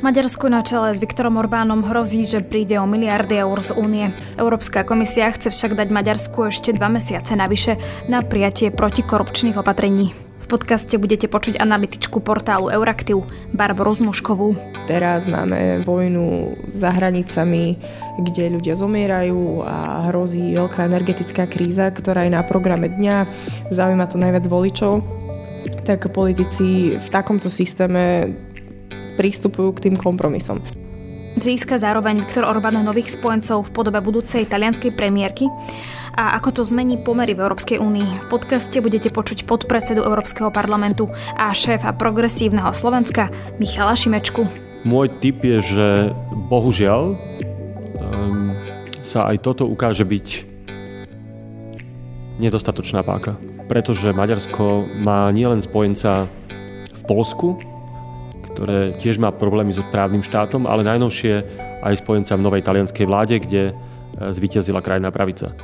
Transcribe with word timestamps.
Maďarsku 0.00 0.48
na 0.48 0.64
čele 0.64 0.96
s 0.96 0.98
Viktorom 0.98 1.36
Orbánom 1.36 1.84
hrozí, 1.84 2.24
že 2.24 2.40
príde 2.40 2.80
o 2.80 2.88
miliardy 2.88 3.44
eur 3.44 3.60
z 3.60 3.76
únie. 3.76 4.16
Európska 4.40 4.80
komisia 4.80 5.28
chce 5.28 5.52
však 5.52 5.76
dať 5.76 5.92
Maďarsku 5.92 6.48
ešte 6.48 6.72
dva 6.72 6.88
mesiace 6.88 7.36
navyše 7.36 7.76
na 8.08 8.24
prijatie 8.24 8.72
protikorupčných 8.72 9.60
opatrení. 9.60 10.16
V 10.40 10.46
podcaste 10.48 10.96
budete 10.96 11.28
počuť 11.28 11.60
analytičku 11.60 12.16
portálu 12.24 12.72
Euraktiv 12.72 13.28
Barboru 13.52 13.92
Zmuškovú. 13.92 14.56
Teraz 14.88 15.28
máme 15.28 15.84
vojnu 15.84 16.56
za 16.72 16.96
hranicami, 16.96 17.76
kde 18.24 18.56
ľudia 18.56 18.80
zomierajú 18.80 19.68
a 19.68 20.08
hrozí 20.08 20.56
veľká 20.56 20.80
energetická 20.88 21.44
kríza, 21.44 21.92
ktorá 21.92 22.24
je 22.24 22.32
na 22.32 22.40
programe 22.40 22.88
dňa. 22.88 23.28
Zaujíma 23.68 24.08
to 24.08 24.16
najviac 24.16 24.48
voličov, 24.48 25.04
tak 25.84 26.08
politici 26.08 26.96
v 26.96 27.08
takomto 27.12 27.52
systéme 27.52 28.32
pristupujú 29.20 29.76
k 29.76 29.92
tým 29.92 29.96
kompromisom. 30.00 30.64
Získa 31.36 31.76
zároveň 31.76 32.24
Viktor 32.24 32.48
Orbán 32.48 32.80
nových 32.80 33.12
spojencov 33.14 33.68
v 33.68 33.74
podobe 33.76 34.00
budúcej 34.00 34.48
talianskej 34.48 34.96
premiérky 34.96 35.46
a 36.16 36.34
ako 36.40 36.60
to 36.60 36.62
zmení 36.66 36.98
pomery 36.98 37.36
v 37.36 37.46
Európskej 37.46 37.78
únii. 37.78 38.26
V 38.26 38.30
podcaste 38.32 38.80
budete 38.82 39.14
počuť 39.14 39.46
podpredsedu 39.46 40.02
Európskeho 40.02 40.50
parlamentu 40.50 41.06
a 41.38 41.54
šéfa 41.54 41.94
progresívneho 41.94 42.72
Slovenska 42.74 43.30
Michala 43.62 43.94
Šimečku. 43.94 44.42
Môj 44.82 45.12
tip 45.20 45.44
je, 45.44 45.60
že 45.60 45.88
bohužiaľ 46.50 47.14
um, 47.14 48.56
sa 49.04 49.30
aj 49.30 49.44
toto 49.44 49.70
ukáže 49.70 50.02
byť 50.02 50.26
nedostatočná 52.42 53.04
páka. 53.06 53.36
Pretože 53.70 54.10
Maďarsko 54.10 54.82
má 54.98 55.30
nielen 55.30 55.62
spojenca 55.62 56.26
v 56.90 57.02
Polsku, 57.06 57.60
ktoré 58.60 58.92
tiež 59.00 59.16
má 59.16 59.32
problémy 59.32 59.72
s 59.72 59.80
právnym 59.88 60.20
štátom, 60.20 60.68
ale 60.68 60.84
najnovšie 60.84 61.32
aj 61.80 61.96
spojenca 61.96 62.36
v 62.36 62.44
novej 62.44 62.60
talianskej 62.60 63.08
vláde, 63.08 63.40
kde 63.40 63.72
e, 63.72 63.74
zvíťazila 64.28 64.84
krajná 64.84 65.08
pravica. 65.08 65.56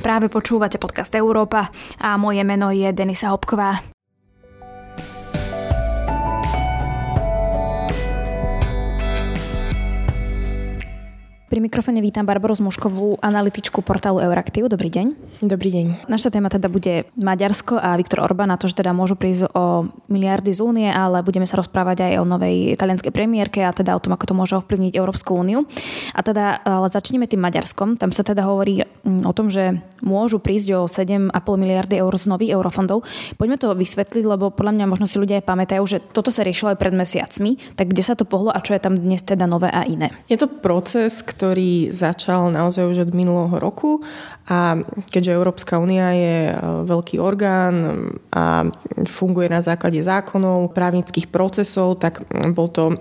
Práve 0.00 0.32
počúvate 0.32 0.80
podcast 0.80 1.12
Európa 1.12 1.68
a 2.00 2.16
moje 2.16 2.40
meno 2.48 2.72
je 2.72 2.88
Denisa 2.88 3.36
Hopková. 3.36 3.97
Pri 11.48 11.64
mikrofone 11.64 12.04
vítam 12.04 12.28
Barbaru 12.28 12.52
Zmuškovú, 12.52 13.24
analytičku 13.24 13.80
portálu 13.80 14.20
Euraktiv. 14.20 14.68
Dobrý 14.68 14.92
deň. 14.92 15.16
Dobrý 15.40 15.72
deň. 15.72 16.04
Naša 16.04 16.28
téma 16.28 16.52
teda 16.52 16.68
bude 16.68 17.08
Maďarsko 17.16 17.80
a 17.80 17.96
Viktor 17.96 18.20
Orbán, 18.20 18.52
a 18.52 18.60
to, 18.60 18.68
že 18.68 18.76
teda 18.76 18.92
môžu 18.92 19.16
prísť 19.16 19.48
o 19.56 19.88
miliardy 20.12 20.52
z 20.52 20.60
únie, 20.60 20.92
ale 20.92 21.24
budeme 21.24 21.48
sa 21.48 21.56
rozprávať 21.56 22.04
aj 22.04 22.12
o 22.20 22.28
novej 22.28 22.76
italianskej 22.76 23.08
premiérke 23.16 23.64
a 23.64 23.72
teda 23.72 23.96
o 23.96 24.02
tom, 24.04 24.12
ako 24.12 24.28
to 24.28 24.34
môže 24.36 24.60
ovplyvniť 24.60 24.92
Európsku 24.92 25.40
úniu. 25.40 25.64
A 26.12 26.20
teda, 26.20 26.60
ale 26.68 26.92
začneme 26.92 27.24
tým 27.24 27.40
Maďarskom. 27.40 27.96
Tam 27.96 28.12
sa 28.12 28.20
teda 28.20 28.44
hovorí 28.44 28.84
mm, 28.84 29.24
o 29.24 29.32
tom, 29.32 29.48
že 29.48 29.80
môžu 30.04 30.44
prísť 30.44 30.68
o 30.76 30.84
7,5 30.84 31.32
miliardy 31.56 31.96
eur 31.96 32.12
z 32.12 32.28
nových 32.28 32.60
eurofondov. 32.60 33.08
Poďme 33.40 33.56
to 33.56 33.72
vysvetliť, 33.72 34.24
lebo 34.36 34.52
podľa 34.52 34.76
mňa 34.76 34.84
možno 34.84 35.08
si 35.08 35.16
ľudia 35.16 35.40
aj 35.40 35.48
pamätajú, 35.48 35.82
že 35.88 36.04
toto 36.12 36.28
sa 36.28 36.44
riešilo 36.44 36.76
aj 36.76 36.78
pred 36.78 36.92
mesiacmi. 36.92 37.56
Tak 37.72 37.88
kde 37.96 38.04
sa 38.04 38.12
to 38.12 38.28
pohlo 38.28 38.52
a 38.52 38.60
čo 38.60 38.76
je 38.76 38.84
tam 38.84 39.00
dnes 39.00 39.24
teda 39.24 39.48
nové 39.48 39.72
a 39.72 39.88
iné? 39.88 40.12
Je 40.28 40.36
to 40.36 40.44
proces, 40.44 41.24
ktorý 41.38 41.94
začal 41.94 42.50
naozaj 42.50 42.82
už 42.82 42.98
od 43.06 43.14
minulého 43.14 43.62
roku 43.62 44.02
a 44.48 44.80
keďže 45.12 45.36
Európska 45.36 45.76
únia 45.76 46.08
je 46.16 46.36
e, 46.48 46.52
veľký 46.88 47.20
orgán 47.20 48.08
a 48.32 48.64
funguje 49.04 49.52
na 49.52 49.60
základe 49.60 50.00
zákonov, 50.00 50.72
právnických 50.72 51.28
procesov, 51.28 52.00
tak 52.00 52.24
bol 52.56 52.72
to 52.72 52.84
e, 52.88 52.94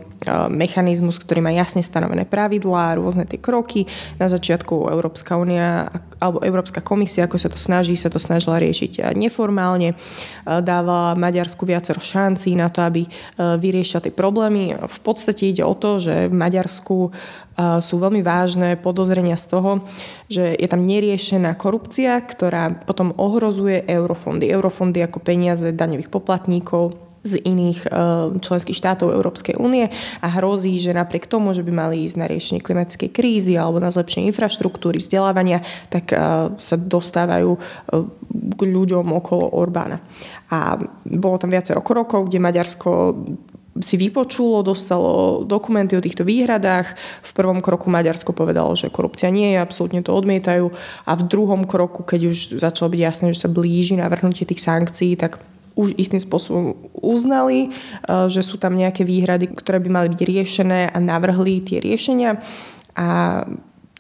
mechanizmus, 0.52 1.16
ktorý 1.24 1.40
má 1.40 1.56
jasne 1.56 1.80
stanovené 1.80 2.28
pravidlá, 2.28 3.00
rôzne 3.00 3.24
tie 3.24 3.40
kroky. 3.40 3.88
Na 4.20 4.28
začiatku 4.28 4.92
Európska 4.92 5.40
únia 5.40 5.88
alebo 6.20 6.44
Európska 6.44 6.84
komisia, 6.84 7.24
ako 7.24 7.40
sa 7.40 7.48
to 7.48 7.56
snaží, 7.56 7.96
sa 7.96 8.12
to 8.12 8.20
snažila 8.20 8.60
riešiť 8.60 9.16
neformálne. 9.16 9.96
E, 9.96 9.96
dávala 10.44 11.16
Maďarsku 11.16 11.64
viacero 11.64 12.04
šancí 12.04 12.60
na 12.60 12.68
to, 12.68 12.84
aby 12.84 13.08
vyriešila 13.40 14.04
tie 14.04 14.12
problémy. 14.12 14.76
V 14.76 15.00
podstate 15.00 15.48
ide 15.48 15.64
o 15.64 15.72
to, 15.72 16.04
že 16.04 16.28
v 16.28 16.36
Maďarsku 16.36 17.16
sú 17.58 17.98
veľmi 17.98 18.22
vážne 18.22 18.78
podozrenia 18.78 19.34
z 19.34 19.46
toho, 19.50 19.72
že 20.30 20.54
je 20.54 20.68
tam 20.70 20.86
neriešená 20.86 21.58
korupcia, 21.58 22.22
ktorá 22.22 22.86
potom 22.86 23.18
ohrozuje 23.18 23.82
eurofondy. 23.90 24.46
Eurofondy 24.46 25.02
ako 25.02 25.18
peniaze 25.26 25.74
daňových 25.74 26.14
poplatníkov, 26.14 27.08
z 27.28 27.44
iných 27.44 27.80
e, 27.84 27.88
členských 28.40 28.78
štátov 28.78 29.12
Európskej 29.12 29.60
únie 29.60 29.92
a 30.24 30.28
hrozí, 30.40 30.80
že 30.80 30.96
napriek 30.96 31.28
tomu, 31.28 31.52
že 31.52 31.66
by 31.66 31.72
mali 31.76 32.08
ísť 32.08 32.16
na 32.16 32.26
riešenie 32.32 32.64
klimatickej 32.64 33.12
krízy 33.12 33.60
alebo 33.60 33.84
na 33.84 33.92
zlepšenie 33.92 34.32
infraštruktúry, 34.32 35.04
vzdelávania, 35.04 35.60
tak 35.92 36.16
e, 36.16 36.18
sa 36.56 36.76
dostávajú 36.80 37.52
e, 37.52 37.60
k 38.32 38.62
ľuďom 38.64 39.12
okolo 39.12 39.52
Orbána. 39.60 40.00
A 40.48 40.80
bolo 41.04 41.36
tam 41.36 41.52
viacero 41.52 41.84
krokov, 41.84 42.32
kde 42.32 42.40
Maďarsko 42.40 42.90
si 43.82 43.96
vypočulo, 43.98 44.66
dostalo 44.66 45.44
dokumenty 45.44 45.98
o 45.98 46.04
týchto 46.04 46.24
výhradách. 46.24 46.98
V 47.24 47.32
prvom 47.34 47.62
kroku 47.62 47.90
Maďarsko 47.90 48.34
povedalo, 48.34 48.74
že 48.74 48.94
korupcia 48.94 49.30
nie 49.30 49.54
je, 49.54 49.62
absolútne 49.62 50.02
to 50.02 50.14
odmietajú. 50.14 50.70
A 51.06 51.12
v 51.18 51.24
druhom 51.28 51.66
kroku, 51.66 52.02
keď 52.06 52.32
už 52.32 52.38
začalo 52.62 52.94
byť 52.94 53.02
jasné, 53.02 53.26
že 53.34 53.46
sa 53.46 53.50
blíži 53.52 53.98
navrhnutie 53.98 54.46
tých 54.48 54.64
sankcií, 54.64 55.18
tak 55.18 55.42
už 55.78 55.94
istým 55.94 56.18
spôsobom 56.18 56.74
uznali, 56.98 57.70
e, 57.70 58.30
že 58.34 58.42
sú 58.42 58.58
tam 58.58 58.74
nejaké 58.74 59.06
výhrady, 59.06 59.54
ktoré 59.54 59.78
by 59.78 59.90
mali 59.94 60.08
byť 60.10 60.22
riešené 60.26 60.90
a 60.90 60.98
navrhli 60.98 61.62
tie 61.62 61.78
riešenia. 61.78 62.42
A 62.98 63.08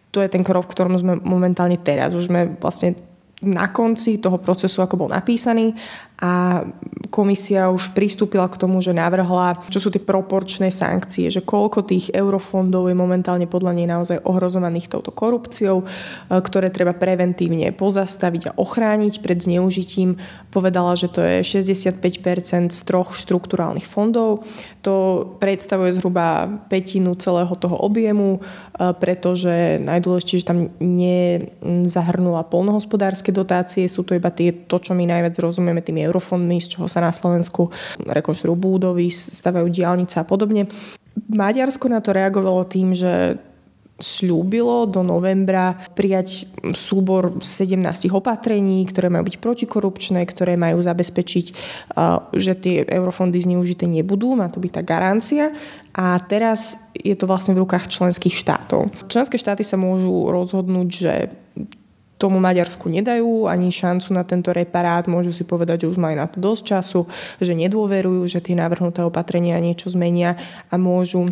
to 0.09 0.25
je 0.25 0.29
ten 0.33 0.41
krok, 0.41 0.65
v 0.65 0.73
ktorom 0.73 0.97
sme 0.97 1.21
momentálne 1.21 1.77
teraz. 1.77 2.17
Už 2.17 2.33
sme 2.33 2.57
vlastne 2.57 2.97
na 3.45 3.69
konci 3.69 4.17
toho 4.17 4.41
procesu, 4.41 4.81
ako 4.81 5.05
bol 5.05 5.09
napísaný 5.13 5.77
a 6.17 6.65
komisia 7.13 7.69
už 7.69 7.93
pristúpila 7.93 8.49
k 8.49 8.57
tomu, 8.57 8.81
že 8.81 8.89
navrhla, 8.89 9.61
čo 9.69 9.77
sú 9.77 9.93
tie 9.93 10.01
proporčné 10.01 10.73
sankcie, 10.73 11.29
že 11.29 11.45
koľko 11.45 11.85
tých 11.85 12.09
eurofondov 12.09 12.89
je 12.89 12.97
momentálne 12.97 13.45
podľa 13.45 13.77
nej 13.77 13.85
naozaj 13.85 14.25
ohrozovaných 14.25 14.89
touto 14.89 15.13
korupciou, 15.13 15.85
e, 15.85 15.85
ktoré 16.41 16.73
treba 16.73 16.97
preventívne 16.97 17.69
pozastaviť 17.69 18.49
a 18.49 18.55
ochrániť 18.57 19.21
pred 19.21 19.37
zneužitím. 19.45 20.17
Povedala, 20.49 20.97
že 20.97 21.05
to 21.05 21.21
je 21.21 21.45
65% 21.45 22.73
z 22.73 22.81
troch 22.81 23.13
štrukturálnych 23.13 23.85
fondov. 23.85 24.41
To 24.81 25.21
predstavuje 25.37 25.93
zhruba 25.93 26.49
petinu 26.65 27.13
celého 27.13 27.53
toho 27.61 27.77
objemu, 27.77 28.41
e, 28.73 28.89
pretože 28.97 29.77
najdôležitejšie, 29.85 30.41
že 30.41 30.49
tam 30.49 30.73
nezahrnula 30.81 32.49
polnohospodárske 32.49 33.29
dotácie, 33.29 33.85
sú 33.85 34.01
to 34.01 34.17
iba 34.17 34.33
tie, 34.33 34.49
to, 34.65 34.81
čo 34.81 34.97
my 34.97 35.05
najviac 35.05 35.37
rozumieme 35.37 35.85
tými 35.85 36.06
eurofondmi, 36.07 36.63
z 36.63 36.79
čoho 36.79 36.87
sa 36.87 37.03
na 37.03 37.11
Slovensku 37.11 37.69
rekonštruujú 38.01 38.55
budovy, 38.55 39.11
stavajú 39.11 39.67
diálnice 39.67 40.17
a 40.17 40.25
podobne. 40.25 40.65
Maďarsko 41.27 41.91
na 41.91 41.99
to 41.99 42.15
reagovalo 42.15 42.63
tým, 42.65 42.95
že 42.95 43.37
slúbilo 43.97 44.85
do 44.85 45.01
novembra 45.01 45.73
prijať 45.97 46.45
súbor 46.77 47.41
17 47.41 47.81
opatrení, 48.13 48.85
ktoré 48.85 49.09
majú 49.09 49.25
byť 49.25 49.41
protikorupčné, 49.41 50.21
ktoré 50.29 50.53
majú 50.53 50.77
zabezpečiť, 50.85 51.45
že 52.29 52.53
tie 52.61 52.85
eurofondy 52.85 53.41
zneužité 53.41 53.89
nebudú, 53.89 54.37
má 54.37 54.53
to 54.53 54.61
byť 54.61 54.71
tá 54.77 54.81
garancia. 54.85 55.49
A 55.97 56.13
teraz 56.21 56.77
je 56.93 57.17
to 57.17 57.25
vlastne 57.25 57.57
v 57.57 57.65
rukách 57.65 57.89
členských 57.89 58.37
štátov. 58.37 58.93
Členské 59.09 59.41
štáty 59.41 59.65
sa 59.65 59.81
môžu 59.81 60.29
rozhodnúť, 60.29 60.87
že 60.93 61.13
tomu 62.17 62.41
Maďarsku 62.41 62.89
nedajú 62.89 63.45
ani 63.45 63.69
šancu 63.69 64.09
na 64.11 64.25
tento 64.25 64.49
reparát, 64.49 65.05
môžu 65.05 65.29
si 65.29 65.45
povedať, 65.45 65.85
že 65.85 65.93
už 65.93 66.01
majú 66.01 66.17
na 66.17 66.25
to 66.25 66.41
dosť 66.41 66.63
času, 66.65 67.01
že 67.37 67.53
nedôverujú, 67.53 68.25
že 68.25 68.41
tie 68.41 68.57
navrhnuté 68.57 69.05
opatrenia 69.05 69.61
niečo 69.61 69.93
zmenia 69.93 70.35
a 70.67 70.75
môžu 70.81 71.29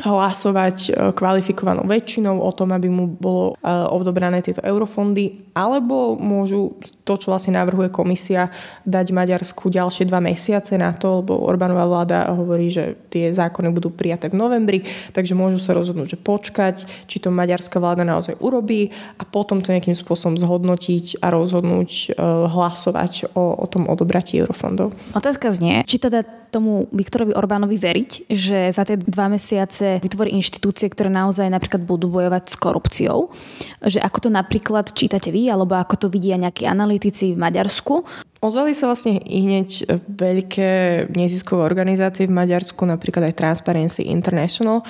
hlasovať 0.00 0.76
e, 0.88 0.90
kvalifikovanou 1.12 1.84
väčšinou 1.84 2.40
o 2.40 2.50
tom, 2.56 2.72
aby 2.72 2.88
mu 2.88 3.04
bolo 3.04 3.52
e, 3.60 3.68
odobrané 3.68 4.40
tieto 4.40 4.64
eurofondy, 4.64 5.52
alebo 5.52 6.16
môžu 6.16 6.80
to, 7.02 7.18
čo 7.18 7.34
vlastne 7.34 7.58
navrhuje 7.58 7.90
komisia, 7.90 8.50
dať 8.86 9.06
Maďarsku 9.10 9.68
ďalšie 9.68 10.06
dva 10.06 10.22
mesiace 10.22 10.78
na 10.78 10.94
to, 10.94 11.22
lebo 11.22 11.38
Orbánová 11.42 11.86
vláda 11.86 12.30
hovorí, 12.34 12.70
že 12.70 12.94
tie 13.10 13.34
zákony 13.34 13.74
budú 13.74 13.90
prijaté 13.90 14.30
v 14.30 14.38
novembri, 14.38 14.86
takže 15.10 15.34
môžu 15.34 15.58
sa 15.58 15.74
rozhodnúť, 15.74 16.14
že 16.14 16.18
počkať, 16.18 16.86
či 17.10 17.16
to 17.18 17.34
maďarská 17.34 17.82
vláda 17.82 18.06
naozaj 18.06 18.38
urobí 18.38 18.94
a 19.18 19.26
potom 19.26 19.58
to 19.58 19.74
nejakým 19.74 19.98
spôsobom 19.98 20.38
zhodnotiť 20.38 21.18
a 21.22 21.34
rozhodnúť 21.34 21.90
e, 21.90 22.06
hlasovať 22.46 23.34
o, 23.34 23.44
o 23.62 23.66
tom 23.66 23.90
odobratí 23.90 24.38
eurofondov. 24.38 24.94
Otázka 25.18 25.50
znie, 25.50 25.82
či 25.86 25.98
teda 25.98 26.42
tomu 26.52 26.84
Viktorovi 26.92 27.32
Orbánovi 27.32 27.80
veriť, 27.80 28.10
že 28.28 28.68
za 28.76 28.84
tie 28.84 29.00
dva 29.00 29.32
mesiace 29.32 29.96
vytvorí 30.04 30.36
inštitúcie, 30.36 30.92
ktoré 30.92 31.08
naozaj 31.08 31.48
napríklad 31.48 31.80
budú 31.80 32.12
bojovať 32.12 32.52
s 32.52 32.56
korupciou. 32.60 33.32
Že 33.80 34.04
ako 34.04 34.18
to 34.20 34.28
napríklad 34.28 34.92
čítate 34.92 35.32
vy, 35.32 35.48
alebo 35.48 35.80
ako 35.80 36.06
to 36.06 36.06
vidia 36.12 36.36
nejakí 36.36 36.68
analytici 36.92 37.32
v 37.32 37.40
Maďarsku. 37.40 38.04
Ozvali 38.44 38.76
sa 38.76 38.92
vlastne 38.92 39.16
i 39.16 39.48
hneď 39.48 39.88
veľké 40.12 40.70
neziskové 41.16 41.64
organizácie 41.64 42.28
v 42.28 42.36
Maďarsku, 42.36 42.84
napríklad 42.84 43.32
aj 43.32 43.38
Transparency 43.40 44.12
International. 44.12 44.84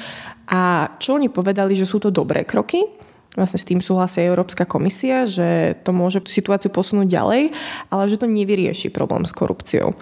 A 0.51 0.91
čo 0.99 1.15
oni 1.15 1.31
povedali, 1.31 1.79
že 1.79 1.87
sú 1.87 2.03
to 2.03 2.11
dobré 2.11 2.43
kroky, 2.43 2.83
vlastne 3.39 3.63
s 3.63 3.69
tým 3.69 3.81
súhlasí 3.81 4.21
Európska 4.21 4.67
komisia, 4.67 5.25
že 5.25 5.79
to 5.87 5.95
môže 5.95 6.21
situáciu 6.27 6.75
posunúť 6.75 7.09
ďalej, 7.09 7.43
ale 7.89 8.03
že 8.11 8.19
to 8.19 8.27
nevyrieši 8.27 8.91
problém 8.91 9.23
s 9.23 9.33
korupciou. 9.33 9.95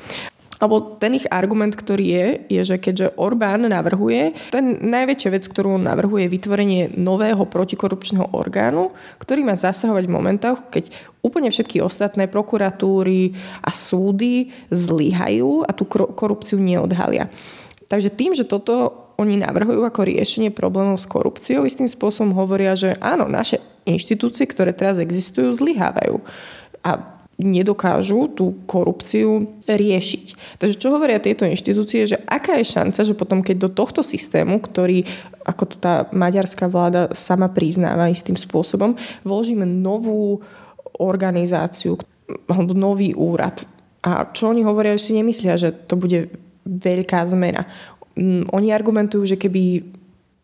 Alebo 0.60 1.00
ten 1.00 1.16
ich 1.16 1.24
argument, 1.32 1.72
ktorý 1.72 2.04
je, 2.04 2.26
je, 2.52 2.62
že 2.62 2.76
keďže 2.76 3.16
Orbán 3.16 3.64
navrhuje, 3.64 4.52
ten 4.52 4.76
najväčšia 4.84 5.30
vec, 5.32 5.44
ktorú 5.48 5.80
on 5.80 5.88
navrhuje, 5.88 6.28
je 6.28 6.34
vytvorenie 6.36 6.82
nového 7.00 7.48
protikorupčného 7.48 8.36
orgánu, 8.36 8.92
ktorý 9.24 9.40
má 9.48 9.56
zasahovať 9.56 10.04
v 10.04 10.14
momentoch, 10.14 10.68
keď 10.68 10.92
úplne 11.24 11.48
všetky 11.48 11.80
ostatné 11.80 12.28
prokuratúry 12.28 13.32
a 13.64 13.72
súdy 13.72 14.52
zlyhajú 14.68 15.64
a 15.64 15.72
tú 15.72 15.88
korupciu 15.88 16.60
neodhalia. 16.60 17.32
Takže 17.88 18.12
tým, 18.12 18.36
že 18.36 18.44
toto 18.44 19.08
oni 19.20 19.36
navrhujú 19.36 19.84
ako 19.84 20.08
riešenie 20.08 20.48
problémov 20.48 20.96
s 20.96 21.04
korupciou, 21.04 21.68
istým 21.68 21.88
spôsobom 21.88 22.32
hovoria, 22.32 22.72
že 22.72 22.96
áno, 23.04 23.28
naše 23.28 23.60
inštitúcie, 23.84 24.48
ktoré 24.48 24.72
teraz 24.72 24.96
existujú, 24.96 25.52
zlyhávajú. 25.52 26.24
A 26.80 27.19
nedokážu 27.40 28.28
tú 28.30 28.60
korupciu 28.68 29.48
riešiť. 29.64 30.58
Takže 30.60 30.76
čo 30.76 30.92
hovoria 30.92 31.18
tieto 31.18 31.48
inštitúcie, 31.48 32.06
že 32.06 32.20
aká 32.28 32.60
je 32.60 32.68
šanca, 32.68 33.00
že 33.00 33.16
potom 33.16 33.40
keď 33.40 33.56
do 33.66 33.70
tohto 33.72 34.04
systému, 34.04 34.60
ktorý 34.60 35.04
ako 35.44 35.64
to 35.66 35.76
tá 35.80 36.06
maďarská 36.12 36.68
vláda 36.68 37.10
sama 37.16 37.48
priznáva 37.48 38.12
istým 38.12 38.36
spôsobom, 38.36 38.94
vložíme 39.24 39.64
novú 39.64 40.44
organizáciu 41.00 41.96
alebo 42.46 42.76
nový 42.76 43.16
úrad. 43.16 43.64
A 44.04 44.28
čo 44.30 44.52
oni 44.52 44.64
hovoria, 44.64 44.96
že 44.96 45.10
si 45.10 45.18
nemyslia, 45.18 45.60
že 45.60 45.72
to 45.72 45.96
bude 45.96 46.30
veľká 46.64 47.24
zmena. 47.28 47.66
Mm, 48.16 48.48
oni 48.52 48.68
argumentujú, 48.72 49.24
že 49.24 49.36
keby 49.40 49.84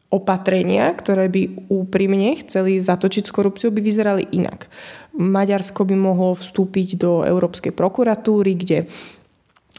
opatrenia, 0.07 0.95
ktoré 0.95 1.27
by 1.27 1.67
úprimne 1.67 2.39
chceli 2.47 2.79
zatočiť 2.79 3.27
s 3.27 3.35
korupciou, 3.35 3.75
by 3.75 3.83
vyzerali 3.83 4.25
inak. 4.31 4.71
Maďarsko 5.19 5.83
by 5.83 5.97
mohlo 5.99 6.39
vstúpiť 6.39 7.01
do 7.01 7.27
Európskej 7.27 7.75
prokuratúry, 7.75 8.55
kde 8.55 8.79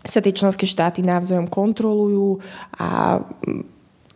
sa 0.03 0.19
tie 0.19 0.35
členské 0.35 0.67
štáty 0.67 1.03
navzájom 1.03 1.47
kontrolujú 1.47 2.39
a 2.79 3.21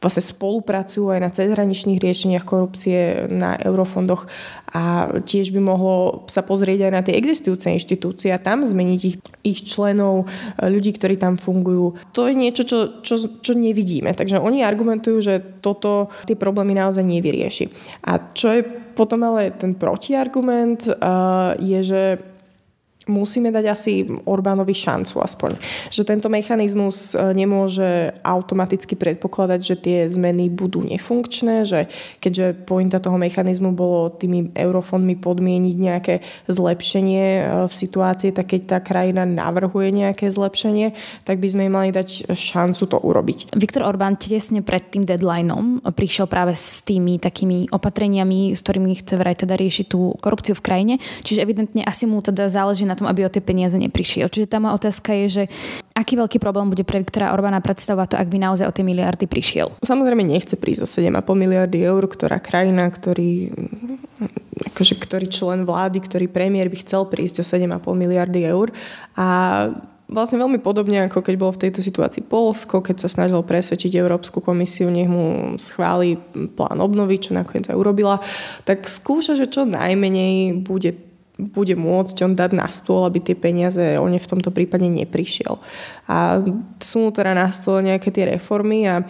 vlastne 0.02 0.26
spolupracujú 0.26 1.14
aj 1.14 1.20
na 1.22 1.30
cezhraničných 1.30 2.02
riešeniach 2.02 2.42
korupcie 2.42 3.30
na 3.30 3.54
eurofondoch 3.62 4.26
a 4.74 5.14
tiež 5.22 5.54
by 5.54 5.62
mohlo 5.62 6.26
sa 6.26 6.42
pozrieť 6.42 6.90
aj 6.90 6.92
na 6.92 7.02
tie 7.06 7.14
existujúce 7.14 7.70
inštitúcie 7.70 8.34
a 8.34 8.42
tam 8.42 8.66
zmeniť 8.66 9.02
ich, 9.06 9.18
ich 9.46 9.60
členov, 9.62 10.26
ľudí, 10.58 10.98
ktorí 10.98 11.22
tam 11.22 11.38
fungujú. 11.38 12.02
To 12.18 12.26
je 12.26 12.34
niečo, 12.34 12.66
čo, 12.66 13.06
čo, 13.06 13.16
čo 13.46 13.54
nevidíme. 13.54 14.16
Takže 14.18 14.42
oni 14.42 14.66
argumentujú, 14.66 15.22
že 15.22 15.44
toto 15.62 16.10
tie 16.26 16.40
problémy 16.40 16.74
naozaj 16.74 17.06
nevyrieši. 17.06 17.66
A 18.10 18.34
čo 18.34 18.58
je 18.58 18.62
potom 18.92 19.24
ale 19.24 19.56
ten 19.56 19.78
protiargument, 19.78 20.84
uh, 20.88 21.56
je, 21.62 21.80
že 21.80 22.02
musíme 23.10 23.50
dať 23.50 23.66
asi 23.66 24.06
Orbánovi 24.06 24.74
šancu 24.74 25.22
aspoň. 25.22 25.58
Že 25.90 26.02
tento 26.06 26.28
mechanizmus 26.30 27.18
e, 27.18 27.34
nemôže 27.34 28.14
automaticky 28.22 28.94
predpokladať, 28.94 29.60
že 29.62 29.76
tie 29.78 29.98
zmeny 30.06 30.54
budú 30.54 30.86
nefunkčné, 30.86 31.66
že 31.66 31.90
keďže 32.22 32.66
pointa 32.66 33.02
toho 33.02 33.18
mechanizmu 33.18 33.74
bolo 33.74 34.14
tými 34.14 34.54
eurofondmi 34.54 35.18
podmieniť 35.18 35.76
nejaké 35.78 36.16
zlepšenie 36.46 37.26
e, 37.26 37.42
v 37.66 37.74
situácii, 37.74 38.32
tak 38.38 38.54
keď 38.54 38.62
tá 38.68 38.78
krajina 38.84 39.26
navrhuje 39.26 39.90
nejaké 39.90 40.30
zlepšenie, 40.30 40.94
tak 41.26 41.42
by 41.42 41.48
sme 41.50 41.66
im 41.70 41.74
mali 41.74 41.90
dať 41.90 42.30
šancu 42.38 42.84
to 42.86 42.98
urobiť. 43.02 43.58
Viktor 43.58 43.82
Orbán 43.88 44.20
tesne 44.22 44.62
pred 44.62 44.94
tým 44.94 45.08
deadlineom 45.08 45.82
prišiel 45.90 46.30
práve 46.30 46.54
s 46.54 46.86
tými 46.86 47.18
takými 47.18 47.72
opatreniami, 47.74 48.54
s 48.54 48.62
ktorými 48.62 48.94
chce 49.02 49.16
vraj 49.18 49.36
teda 49.40 49.58
riešiť 49.58 49.86
tú 49.90 50.14
korupciu 50.22 50.54
v 50.54 50.66
krajine. 50.66 50.94
Čiže 51.26 51.42
evidentne 51.42 51.82
asi 51.88 52.06
mu 52.06 52.22
teda 52.22 52.52
záleží 52.52 52.86
na 52.92 53.00
tom, 53.00 53.08
aby 53.08 53.24
o 53.24 53.32
tie 53.32 53.40
peniaze 53.40 53.80
neprišiel. 53.80 54.28
Čiže 54.28 54.52
tá 54.52 54.60
moja 54.60 54.76
otázka 54.76 55.16
je, 55.24 55.28
že 55.32 55.44
aký 55.96 56.20
veľký 56.20 56.38
problém 56.44 56.68
bude 56.68 56.84
pre 56.84 57.00
Viktora 57.00 57.32
Orbána 57.32 57.64
predstavovať 57.64 58.08
to, 58.12 58.20
ak 58.20 58.28
by 58.28 58.38
naozaj 58.44 58.68
o 58.68 58.76
tie 58.76 58.84
miliardy 58.84 59.26
prišiel? 59.32 59.72
Samozrejme 59.80 60.28
nechce 60.28 60.60
prísť 60.60 60.84
o 60.84 60.88
7,5 60.88 61.24
miliardy 61.32 61.80
eur, 61.80 62.04
ktorá 62.04 62.44
krajina, 62.44 62.92
ktorý 62.92 63.56
akože, 64.76 64.96
ktorý 65.00 65.26
člen 65.32 65.64
vlády, 65.64 66.04
ktorý 66.04 66.28
premiér 66.28 66.70
by 66.70 66.78
chcel 66.84 67.08
prísť 67.08 67.42
o 67.42 67.46
7,5 67.48 67.82
miliardy 67.96 68.46
eur. 68.46 68.70
A 69.18 69.28
vlastne 70.12 70.38
veľmi 70.38 70.60
podobne, 70.60 71.08
ako 71.08 71.24
keď 71.24 71.36
bolo 71.40 71.56
v 71.56 71.62
tejto 71.68 71.80
situácii 71.80 72.28
Polsko, 72.28 72.84
keď 72.84 73.08
sa 73.08 73.10
snažilo 73.10 73.42
presvedčiť 73.48 73.96
Európsku 73.96 74.44
komisiu, 74.44 74.92
nech 74.92 75.08
mu 75.08 75.56
schváli 75.56 76.20
plán 76.54 76.84
obnovy, 76.84 77.18
čo 77.18 77.32
nakoniec 77.32 77.72
aj 77.72 77.80
urobila, 77.80 78.20
tak 78.68 78.86
skúša, 78.92 79.40
že 79.40 79.48
čo 79.48 79.64
najmenej 79.64 80.62
bude 80.62 81.11
bude 81.50 81.74
môcť 81.74 82.16
on 82.22 82.34
dať 82.38 82.52
na 82.54 82.70
stôl, 82.70 83.10
aby 83.10 83.18
tie 83.18 83.34
peniaze 83.34 83.98
on 83.98 84.14
v 84.14 84.30
tomto 84.30 84.54
prípade 84.54 84.86
neprišiel. 84.86 85.58
A 86.06 86.38
sú 86.78 87.02
mu 87.02 87.10
teda 87.10 87.34
na 87.34 87.50
stôl 87.50 87.82
nejaké 87.82 88.14
tie 88.14 88.30
reformy 88.38 88.86
a 88.86 89.02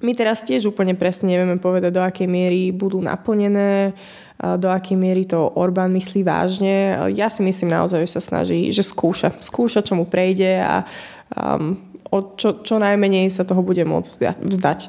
my 0.00 0.12
teraz 0.12 0.44
tiež 0.44 0.68
úplne 0.68 0.92
presne 0.92 1.32
nevieme 1.32 1.56
povedať, 1.56 1.88
do 1.88 2.04
akej 2.04 2.28
miery 2.28 2.68
budú 2.68 3.00
naplnené, 3.00 3.96
do 4.36 4.68
akej 4.68 4.92
miery 4.92 5.24
to 5.24 5.40
Orbán 5.56 5.88
myslí 5.96 6.20
vážne. 6.20 6.92
Ja 7.16 7.32
si 7.32 7.40
myslím 7.40 7.72
naozaj, 7.72 8.04
že 8.04 8.20
sa 8.20 8.22
snaží, 8.24 8.68
že 8.68 8.84
skúša. 8.84 9.32
Skúša, 9.40 9.80
čo 9.80 9.96
mu 9.96 10.04
prejde 10.04 10.60
a 10.60 10.84
um, 11.32 11.80
o 12.12 12.36
čo, 12.36 12.60
čo 12.60 12.76
najmenej 12.76 13.32
sa 13.32 13.48
toho 13.48 13.64
bude 13.64 13.82
môcť 13.88 14.36
vzdať. 14.36 14.80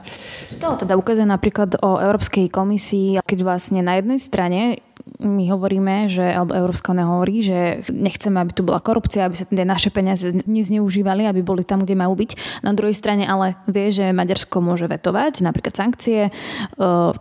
Čo 0.52 0.58
to 0.60 0.84
teda 0.84 1.00
ukazuje 1.00 1.26
napríklad 1.26 1.80
o 1.82 1.98
Európskej 2.04 2.52
komisii, 2.52 3.24
keď 3.24 3.40
vlastne 3.48 3.80
na 3.82 3.98
jednej 3.98 4.20
strane 4.20 4.84
my 5.18 5.46
hovoríme, 5.50 6.12
že, 6.12 6.24
alebo 6.24 6.54
Európska 6.54 6.94
únia 6.94 7.08
hovorí, 7.10 7.42
že 7.42 7.82
nechceme, 7.90 8.38
aby 8.40 8.52
tu 8.54 8.62
bola 8.62 8.84
korupcia, 8.84 9.26
aby 9.26 9.36
sa 9.36 9.48
tie 9.48 9.66
naše 9.66 9.90
peniaze 9.90 10.30
nezneužívali, 10.46 11.26
aby 11.26 11.42
boli 11.42 11.64
tam, 11.66 11.84
kde 11.88 11.98
majú 11.98 12.14
byť. 12.14 12.62
Na 12.62 12.76
druhej 12.76 12.94
strane 12.94 13.26
ale 13.26 13.58
vie, 13.66 13.90
že 13.90 14.14
Maďarsko 14.14 14.62
môže 14.62 14.86
vetovať 14.86 15.42
napríklad 15.42 15.74
sankcie, 15.74 16.30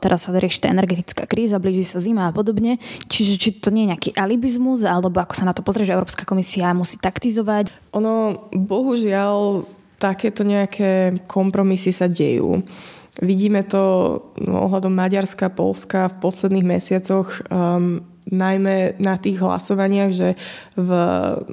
teraz 0.03 0.29
sa 0.29 0.37
rieši 0.37 0.67
tá 0.67 0.69
energetická 0.71 1.25
kríza, 1.25 1.62
blíži 1.62 1.87
sa 1.87 1.99
zima 2.03 2.29
a 2.29 2.35
podobne. 2.35 2.77
Čiže 3.09 3.33
či 3.38 3.49
to 3.56 3.73
nie 3.73 3.87
je 3.87 3.91
nejaký 3.97 4.11
alibizmus, 4.15 4.85
alebo 4.85 5.17
ako 5.23 5.35
sa 5.38 5.49
na 5.49 5.55
to 5.56 5.65
pozrie, 5.65 5.88
že 5.88 5.94
Európska 5.97 6.29
komisia 6.29 6.77
musí 6.77 7.00
taktizovať? 7.00 7.73
Ono, 7.97 8.47
bohužiaľ, 8.53 9.65
takéto 9.97 10.45
nejaké 10.45 11.25
kompromisy 11.25 11.88
sa 11.88 12.05
dejú. 12.05 12.61
Vidíme 13.23 13.64
to 13.64 13.82
no, 14.44 14.68
ohľadom 14.68 14.92
Maďarska, 14.92 15.49
Polska 15.49 16.12
v 16.12 16.20
posledných 16.20 16.66
mesiacoch, 16.68 17.40
um, 17.49 18.04
najmä 18.26 18.99
na 18.99 19.14
tých 19.16 19.38
hlasovaniach, 19.38 20.11
že 20.11 20.35
v 20.75 20.90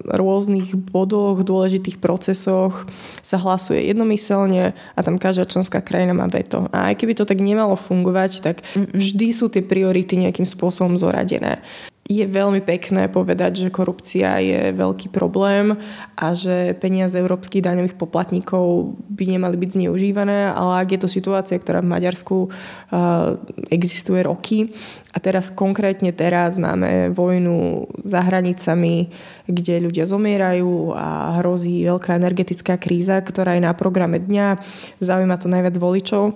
rôznych 0.10 0.74
bodoch, 0.74 1.46
dôležitých 1.46 2.02
procesoch 2.02 2.90
sa 3.22 3.38
hlasuje 3.38 3.86
jednomyselne 3.94 4.74
a 4.74 5.00
tam 5.06 5.22
každá 5.22 5.46
členská 5.46 5.86
krajina 5.86 6.18
má 6.18 6.26
veto. 6.26 6.66
A 6.74 6.92
aj 6.92 6.98
keby 6.98 7.14
to 7.14 7.30
tak 7.30 7.38
nemalo 7.38 7.78
fungovať, 7.78 8.32
tak 8.42 8.66
vždy 8.76 9.28
sú 9.30 9.54
tie 9.54 9.62
priority 9.62 10.18
nejakým 10.18 10.50
spôsobom 10.50 10.98
zoradené 10.98 11.62
je 12.04 12.28
veľmi 12.28 12.60
pekné 12.60 13.08
povedať, 13.08 13.64
že 13.64 13.72
korupcia 13.72 14.36
je 14.44 14.62
veľký 14.76 15.08
problém 15.08 15.80
a 16.20 16.36
že 16.36 16.76
peniaze 16.76 17.16
európskych 17.16 17.64
daňových 17.64 17.96
poplatníkov 17.96 19.00
by 19.08 19.24
nemali 19.24 19.56
byť 19.56 19.70
zneužívané, 19.80 20.52
ale 20.52 20.84
ak 20.84 20.90
je 20.92 21.00
to 21.00 21.08
situácia, 21.08 21.56
ktorá 21.56 21.80
v 21.80 21.96
Maďarsku 21.96 22.38
uh, 22.44 23.40
existuje 23.72 24.20
roky 24.20 24.76
a 25.16 25.18
teraz 25.24 25.48
konkrétne 25.48 26.12
teraz 26.12 26.60
máme 26.60 27.16
vojnu 27.16 27.88
za 28.04 28.20
hranicami, 28.20 29.08
kde 29.48 29.88
ľudia 29.88 30.04
zomierajú 30.04 30.92
a 30.92 31.40
hrozí 31.40 31.88
veľká 31.88 32.20
energetická 32.20 32.76
kríza, 32.76 33.16
ktorá 33.24 33.56
je 33.56 33.64
na 33.64 33.72
programe 33.72 34.20
dňa, 34.20 34.60
zaujíma 35.00 35.40
to 35.40 35.48
najviac 35.48 35.80
voličov, 35.80 36.36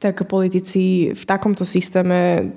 tak 0.00 0.24
politici 0.24 1.12
v 1.12 1.22
takomto 1.28 1.68
systéme 1.68 2.52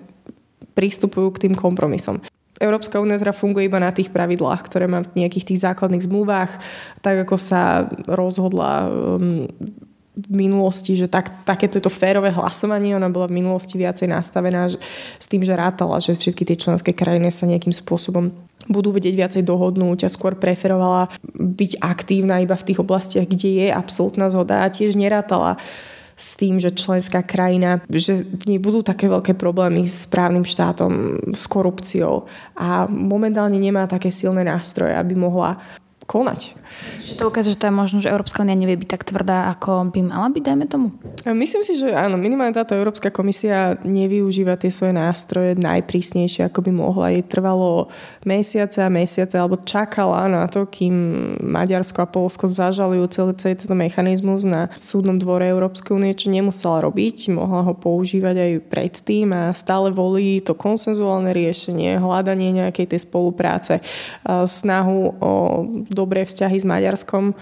pristupujú 0.73 1.35
k 1.35 1.47
tým 1.47 1.53
kompromisom. 1.55 2.21
Európska 2.61 3.01
únia 3.01 3.17
teda 3.17 3.33
funguje 3.33 3.65
iba 3.65 3.81
na 3.81 3.89
tých 3.89 4.13
pravidlách, 4.13 4.61
ktoré 4.69 4.85
má 4.85 5.01
v 5.01 5.25
nejakých 5.25 5.49
tých 5.49 5.63
základných 5.65 6.05
zmluvách, 6.05 6.61
tak 7.01 7.25
ako 7.25 7.35
sa 7.41 7.89
rozhodla 8.05 8.85
um, 8.85 9.49
v 10.11 10.27
minulosti, 10.29 10.93
že 10.93 11.09
tak, 11.09 11.31
takéto 11.47 11.81
je 11.81 11.87
to 11.87 11.93
férové 11.93 12.29
hlasovanie, 12.29 12.93
ona 12.93 13.09
bola 13.09 13.25
v 13.31 13.41
minulosti 13.41 13.81
viacej 13.81 14.11
nastavená 14.11 14.69
že, 14.69 14.77
s 15.17 15.25
tým, 15.25 15.41
že 15.41 15.57
rátala, 15.57 15.97
že 15.97 16.13
všetky 16.13 16.43
tie 16.45 16.57
členské 16.59 16.91
krajiny 16.93 17.33
sa 17.33 17.49
nejakým 17.49 17.73
spôsobom 17.73 18.29
budú 18.69 18.93
vedieť 18.93 19.15
viacej 19.17 19.43
dohodnúť 19.47 20.05
a 20.05 20.13
skôr 20.13 20.37
preferovala 20.37 21.09
byť 21.33 21.81
aktívna 21.81 22.43
iba 22.43 22.53
v 22.53 22.67
tých 22.69 22.83
oblastiach, 22.83 23.25
kde 23.25 23.65
je 23.65 23.67
absolútna 23.73 24.29
zhoda 24.29 24.61
a 24.61 24.69
tiež 24.69 24.93
nerátala 24.93 25.57
s 26.21 26.37
tým, 26.37 26.61
že 26.61 26.69
členská 26.69 27.25
krajina, 27.25 27.81
že 27.89 28.21
v 28.21 28.43
nej 28.45 28.59
budú 28.61 28.85
také 28.85 29.09
veľké 29.09 29.33
problémy 29.33 29.89
s 29.89 30.05
právnym 30.05 30.45
štátom, 30.45 31.17
s 31.33 31.49
korupciou 31.49 32.29
a 32.53 32.85
momentálne 32.85 33.57
nemá 33.57 33.89
také 33.89 34.13
silné 34.13 34.45
nástroje, 34.45 34.93
aby 34.93 35.17
mohla 35.17 35.57
konať. 36.11 36.59
Čiže 36.99 37.15
to 37.15 37.31
ukazuje, 37.31 37.55
že 37.55 37.61
to 37.63 37.67
je 37.71 37.75
možno, 37.75 37.97
že 38.03 38.11
Európska 38.11 38.43
únia 38.43 38.55
nevie 38.59 38.75
byť 38.75 38.89
tak 38.91 39.07
tvrdá, 39.07 39.47
ako 39.55 39.91
by 39.91 39.99
mala 40.03 40.27
byť, 40.27 40.43
dajme 40.43 40.65
tomu? 40.67 40.87
Myslím 41.23 41.63
si, 41.63 41.79
že 41.79 41.95
áno, 41.95 42.19
minimálne 42.19 42.51
táto 42.51 42.75
Európska 42.75 43.07
komisia 43.11 43.79
nevyužíva 43.87 44.59
tie 44.59 44.71
svoje 44.73 44.91
nástroje 44.91 45.55
najprísnejšie, 45.55 46.51
ako 46.51 46.59
by 46.67 46.71
mohla. 46.75 47.15
Jej 47.15 47.31
trvalo 47.31 47.87
mesiace 48.27 48.83
a 48.83 48.91
mesiace, 48.91 49.39
alebo 49.39 49.63
čakala 49.63 50.27
na 50.27 50.51
to, 50.51 50.67
kým 50.67 50.95
Maďarsko 51.39 52.03
a 52.03 52.11
Polsko 52.11 52.51
zažalujú 52.51 53.05
celý, 53.13 53.33
celý 53.39 53.55
tento 53.55 53.77
mechanizmus 53.77 54.43
na 54.43 54.67
súdnom 54.75 55.15
dvore 55.15 55.47
Európskej 55.47 55.95
únie, 55.95 56.17
čo 56.17 56.33
nemusela 56.33 56.83
robiť. 56.83 57.31
Mohla 57.31 57.71
ho 57.71 57.73
používať 57.77 58.35
aj 58.35 58.51
predtým 58.67 59.31
a 59.31 59.53
stále 59.53 59.93
volí 59.93 60.41
to 60.41 60.57
konsenzuálne 60.57 61.29
riešenie, 61.29 62.01
hľadanie 62.01 62.57
nejakej 62.57 62.95
tej 62.95 62.99
spolupráce, 63.05 63.83
snahu 64.27 64.99
o 65.21 65.33
dobré 66.01 66.25
vzťahy 66.25 66.57
s 66.57 66.65
Maďarskom. 66.65 67.37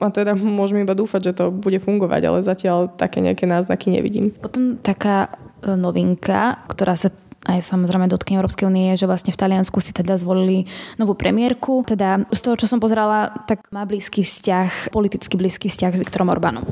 A 0.00 0.08
teda 0.08 0.32
môžeme 0.36 0.84
iba 0.84 0.96
dúfať, 0.96 1.32
že 1.32 1.36
to 1.36 1.44
bude 1.52 1.76
fungovať, 1.80 2.22
ale 2.24 2.38
zatiaľ 2.40 2.88
také 2.92 3.20
nejaké 3.20 3.44
náznaky 3.44 3.92
nevidím. 3.92 4.32
Potom 4.32 4.80
taká 4.80 5.28
e, 5.60 5.76
novinka, 5.76 6.64
ktorá 6.72 6.96
sa 6.96 7.12
aj 7.42 7.58
samozrejme 7.58 8.06
dotkne 8.06 8.38
Európskej 8.38 8.70
únie, 8.70 8.94
že 8.94 9.10
vlastne 9.10 9.34
v 9.34 9.40
Taliansku 9.40 9.82
si 9.82 9.90
teda 9.90 10.14
zvolili 10.14 10.70
novú 10.94 11.18
premiérku. 11.18 11.82
Teda 11.82 12.22
z 12.30 12.40
toho, 12.40 12.54
čo 12.54 12.70
som 12.70 12.78
pozerala, 12.78 13.34
tak 13.50 13.66
má 13.74 13.82
blízky 13.82 14.22
vzťah, 14.22 14.94
politicky 14.94 15.34
blízky 15.34 15.66
vzťah 15.66 15.92
s 15.98 16.02
Viktorom 16.06 16.30
Orbánom. 16.30 16.62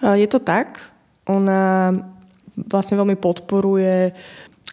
Je 0.00 0.30
to 0.30 0.38
tak. 0.38 0.78
Ona 1.26 1.90
vlastne 2.54 2.94
veľmi 2.94 3.18
podporuje 3.18 4.14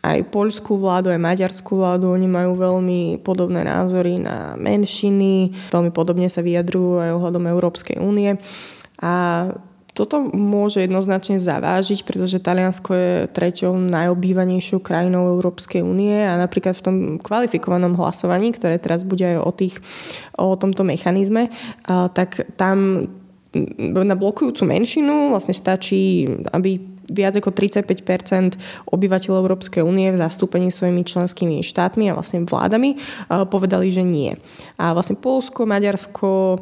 aj 0.08 0.32
poľskú 0.32 0.80
vládu, 0.80 1.12
aj 1.12 1.20
maďarskú 1.20 1.84
vládu. 1.84 2.16
Oni 2.16 2.32
majú 2.32 2.56
veľmi 2.56 3.20
podobné 3.20 3.68
názory 3.68 4.24
na 4.24 4.56
menšiny, 4.56 5.52
veľmi 5.76 5.92
podobne 5.92 6.32
sa 6.32 6.40
vyjadrujú 6.40 7.04
aj 7.04 7.12
ohľadom 7.20 7.44
Európskej 7.52 8.00
únie. 8.00 8.40
A 9.04 9.14
toto 9.98 10.22
môže 10.30 10.86
jednoznačne 10.86 11.42
zavážiť, 11.42 12.06
pretože 12.06 12.38
Taliansko 12.38 12.90
je 12.94 13.10
treťou 13.34 13.74
najobývanejšou 13.82 14.78
krajinou 14.78 15.34
Európskej 15.34 15.82
únie 15.82 16.14
a 16.22 16.38
napríklad 16.38 16.78
v 16.78 16.86
tom 16.86 16.96
kvalifikovanom 17.18 17.98
hlasovaní, 17.98 18.54
ktoré 18.54 18.78
teraz 18.78 19.02
bude 19.02 19.26
aj 19.26 19.38
o, 19.42 19.50
tých, 19.50 19.82
o 20.38 20.54
tomto 20.54 20.86
mechanizme, 20.86 21.50
tak 22.14 22.46
tam 22.62 23.10
na 23.82 24.14
blokujúcu 24.14 24.70
menšinu 24.70 25.34
vlastne 25.34 25.58
stačí, 25.58 26.30
aby 26.54 26.78
viac 27.12 27.40
ako 27.40 27.56
35% 27.56 28.60
obyvateľov 28.92 29.44
Európskej 29.44 29.84
únie 29.84 30.12
v 30.12 30.20
zastúpení 30.20 30.72
svojimi 30.72 31.08
členskými 31.08 31.64
štátmi 31.64 32.12
a 32.12 32.18
vlastne 32.18 32.44
vládami 32.44 32.90
eh, 32.96 33.02
povedali, 33.48 33.88
že 33.92 34.04
nie. 34.04 34.36
A 34.80 34.92
vlastne 34.92 35.16
Polsko, 35.20 35.64
Maďarsko 35.68 36.62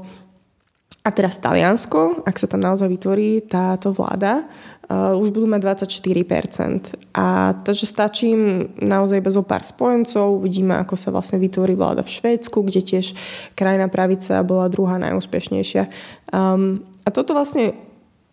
a 1.05 1.13
teraz 1.13 1.37
Taliansko, 1.37 2.25
ak 2.25 2.33
sa 2.33 2.49
tam 2.49 2.65
naozaj 2.65 2.89
vytvorí 2.89 3.45
táto 3.45 3.93
vláda, 3.93 4.41
uh, 4.89 5.13
už 5.13 5.29
budú 5.37 5.45
mať 5.45 5.61
24%. 5.85 7.13
A 7.13 7.53
takže 7.61 7.85
stačí 7.85 8.33
naozaj 8.81 9.21
bez 9.21 9.37
pár 9.45 9.61
spojencov. 9.61 10.41
Uvidíme, 10.41 10.73
ako 10.73 10.97
sa 10.97 11.13
vlastne 11.13 11.37
vytvorí 11.37 11.77
vláda 11.77 12.01
v 12.01 12.09
Švédsku, 12.09 12.57
kde 12.65 12.81
tiež 12.81 13.13
krajina 13.53 13.85
pravica 13.85 14.41
bola 14.41 14.65
druhá 14.65 14.97
najúspešnejšia. 14.97 15.93
Um, 16.33 16.81
a 17.05 17.13
toto 17.13 17.37
vlastne 17.37 17.77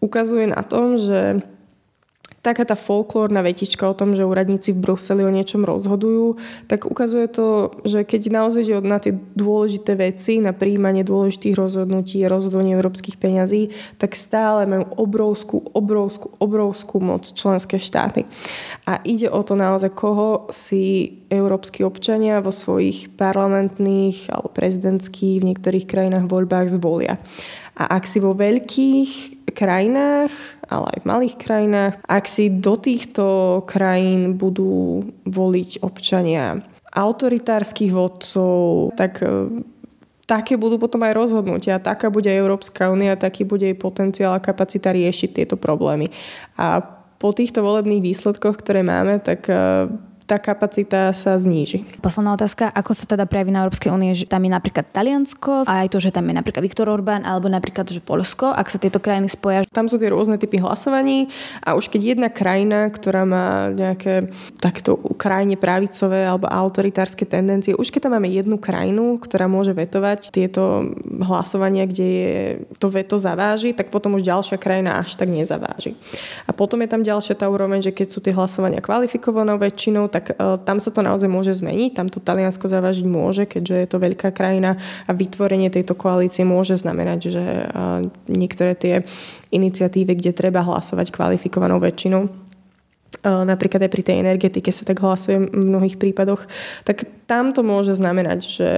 ukazuje 0.01 0.49
na 0.49 0.65
tom, 0.65 0.97
že 0.97 1.45
taká 2.43 2.67
tá 2.67 2.75
folklórna 2.75 3.39
vetička 3.41 3.87
o 3.87 3.95
tom, 3.95 4.19
že 4.19 4.27
úradníci 4.27 4.75
v 4.75 4.83
Bruseli 4.83 5.23
o 5.23 5.31
niečom 5.31 5.63
rozhodujú, 5.63 6.43
tak 6.67 6.91
ukazuje 6.91 7.31
to, 7.31 7.71
že 7.87 8.03
keď 8.03 8.23
naozaj 8.35 8.63
ide 8.67 8.79
na 8.83 8.99
tie 8.99 9.15
dôležité 9.15 9.95
veci, 9.95 10.43
na 10.43 10.51
príjmanie 10.51 11.07
dôležitých 11.07 11.55
rozhodnutí 11.55 12.19
a 12.27 12.33
rozhodovanie 12.33 12.75
európskych 12.75 13.15
peňazí, 13.15 13.71
tak 13.95 14.19
stále 14.19 14.67
majú 14.67 14.91
obrovskú, 14.99 15.63
obrovskú, 15.71 16.35
obrovskú 16.43 16.99
moc 16.99 17.31
členské 17.31 17.79
štáty. 17.79 18.27
A 18.91 18.99
ide 19.07 19.31
o 19.31 19.41
to 19.47 19.55
naozaj, 19.55 19.95
koho 19.95 20.51
si 20.51 21.15
európsky 21.31 21.87
občania 21.87 22.43
vo 22.43 22.51
svojich 22.51 23.15
parlamentných 23.15 24.35
alebo 24.35 24.51
prezidentských 24.51 25.39
v 25.39 25.49
niektorých 25.55 25.87
krajinách 25.87 26.27
voľbách 26.27 26.75
zvolia. 26.75 27.23
A 27.77 27.97
ak 27.97 28.05
si 28.05 28.21
vo 28.21 28.37
veľkých 28.37 29.43
krajinách, 29.57 30.33
ale 30.69 30.87
aj 30.97 30.99
v 31.05 31.09
malých 31.09 31.37
krajinách, 31.41 31.95
ak 32.05 32.25
si 32.29 32.49
do 32.49 32.77
týchto 32.77 33.25
krajín 33.69 34.37
budú 34.37 35.05
voliť 35.29 35.85
občania 35.85 36.61
autoritárskych 36.93 37.93
vodcov, 37.93 38.93
tak 39.01 39.25
e, 39.25 39.65
také 40.29 40.61
budú 40.61 40.77
potom 40.77 41.01
aj 41.05 41.17
rozhodnutia. 41.17 41.81
Taká 41.81 42.13
bude 42.13 42.29
Európska 42.29 42.93
únia, 42.93 43.17
taký 43.17 43.49
bude 43.49 43.65
jej 43.65 43.77
potenciál 43.77 44.37
a 44.37 44.45
kapacita 44.45 44.93
riešiť 44.93 45.31
tieto 45.33 45.57
problémy. 45.57 46.13
A 46.61 46.85
po 47.17 47.33
týchto 47.33 47.65
volebných 47.65 48.05
výsledkoch, 48.05 48.61
ktoré 48.61 48.85
máme, 48.85 49.25
tak 49.25 49.49
e, 49.49 49.89
tá 50.27 50.39
kapacita 50.39 51.11
sa 51.13 51.35
zníži. 51.37 51.85
Posledná 51.99 52.35
otázka, 52.37 52.71
ako 52.71 52.93
sa 52.95 53.05
teda 53.07 53.27
prejaví 53.27 53.51
na 53.51 53.67
Európskej 53.67 53.91
únie, 53.91 54.15
že 54.15 54.29
tam 54.29 54.45
je 54.47 54.53
napríklad 54.53 54.87
Taliansko 54.95 55.67
a 55.67 55.87
aj 55.87 55.89
to, 55.93 55.99
že 55.99 56.15
tam 56.15 56.31
je 56.31 56.35
napríklad 56.37 56.63
Viktor 56.63 56.87
Orbán 56.87 57.27
alebo 57.27 57.51
napríklad, 57.51 57.91
že 57.91 57.99
Polsko, 57.99 58.55
ak 58.55 58.71
sa 58.71 58.79
tieto 58.79 59.03
krajiny 59.03 59.27
spoja. 59.27 59.67
Tam 59.69 59.91
sú 59.91 59.99
tie 59.99 60.13
rôzne 60.13 60.39
typy 60.39 60.61
hlasovaní 60.61 61.33
a 61.65 61.75
už 61.75 61.89
keď 61.91 62.15
jedna 62.15 62.29
krajina, 62.31 62.93
ktorá 62.93 63.27
má 63.27 63.73
nejaké 63.73 64.31
takto 64.61 65.01
krajine 65.19 65.59
pravicové 65.59 66.29
alebo 66.29 66.47
autoritárske 66.47 67.27
tendencie, 67.27 67.75
už 67.75 67.91
keď 67.91 68.07
tam 68.07 68.15
máme 68.19 68.29
jednu 68.31 68.61
krajinu, 68.61 69.19
ktorá 69.19 69.49
môže 69.49 69.75
vetovať 69.75 70.31
tieto 70.31 70.93
hlasovania, 71.25 71.89
kde 71.89 72.07
je 72.07 72.35
to 72.77 72.93
veto 72.93 73.17
zaváži, 73.17 73.73
tak 73.73 73.89
potom 73.89 74.21
už 74.21 74.23
ďalšia 74.23 74.61
krajina 74.61 75.01
až 75.01 75.17
tak 75.17 75.33
nezaváži. 75.33 75.97
A 76.45 76.53
potom 76.53 76.79
je 76.85 76.93
tam 76.93 77.01
ďalšia 77.01 77.35
tá 77.35 77.49
úroveň, 77.49 77.81
že 77.81 77.97
keď 77.97 78.09
sú 78.13 78.21
tie 78.21 78.37
hlasovania 78.37 78.85
kvalifikovanou 78.85 79.57
väčšinou, 79.57 80.12
tak 80.13 80.25
e, 80.31 80.61
tam 80.63 80.77
sa 80.77 80.93
to 80.93 81.01
naozaj 81.01 81.27
môže 81.27 81.57
zmeniť. 81.57 81.97
Tam 81.97 82.07
to 82.13 82.21
Taliansko 82.21 82.69
zavážiť 82.69 83.07
môže, 83.09 83.49
keďže 83.49 83.77
je 83.81 83.89
to 83.89 83.99
veľká 83.99 84.31
krajina 84.37 84.77
a 85.09 85.17
vytvorenie 85.17 85.73
tejto 85.73 85.97
koalície 85.97 86.45
môže 86.45 86.77
znamenať, 86.77 87.21
že 87.33 87.43
e, 87.43 87.65
niektoré 88.29 88.77
tie 88.77 88.95
iniciatívy, 89.51 90.21
kde 90.21 90.37
treba 90.37 90.61
hlasovať 90.61 91.09
kvalifikovanou 91.09 91.81
väčšinou, 91.81 92.29
e, 92.29 92.31
napríklad 93.25 93.89
aj 93.89 93.91
pri 93.91 94.03
tej 94.05 94.17
energetike 94.21 94.69
sa 94.69 94.85
tak 94.85 95.01
hlasuje 95.01 95.49
v 95.49 95.57
mnohých 95.57 95.97
prípadoch, 95.97 96.45
tak 96.85 97.09
tam 97.25 97.57
to 97.57 97.65
môže 97.65 97.97
znamenať, 97.97 98.41
že 98.45 98.69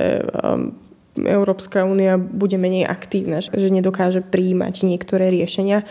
Európska 1.15 1.87
únia 1.87 2.19
bude 2.19 2.59
menej 2.59 2.91
aktívna, 2.91 3.39
že 3.39 3.71
nedokáže 3.71 4.19
príjmať 4.19 4.83
niektoré 4.83 5.31
riešenia. 5.31 5.87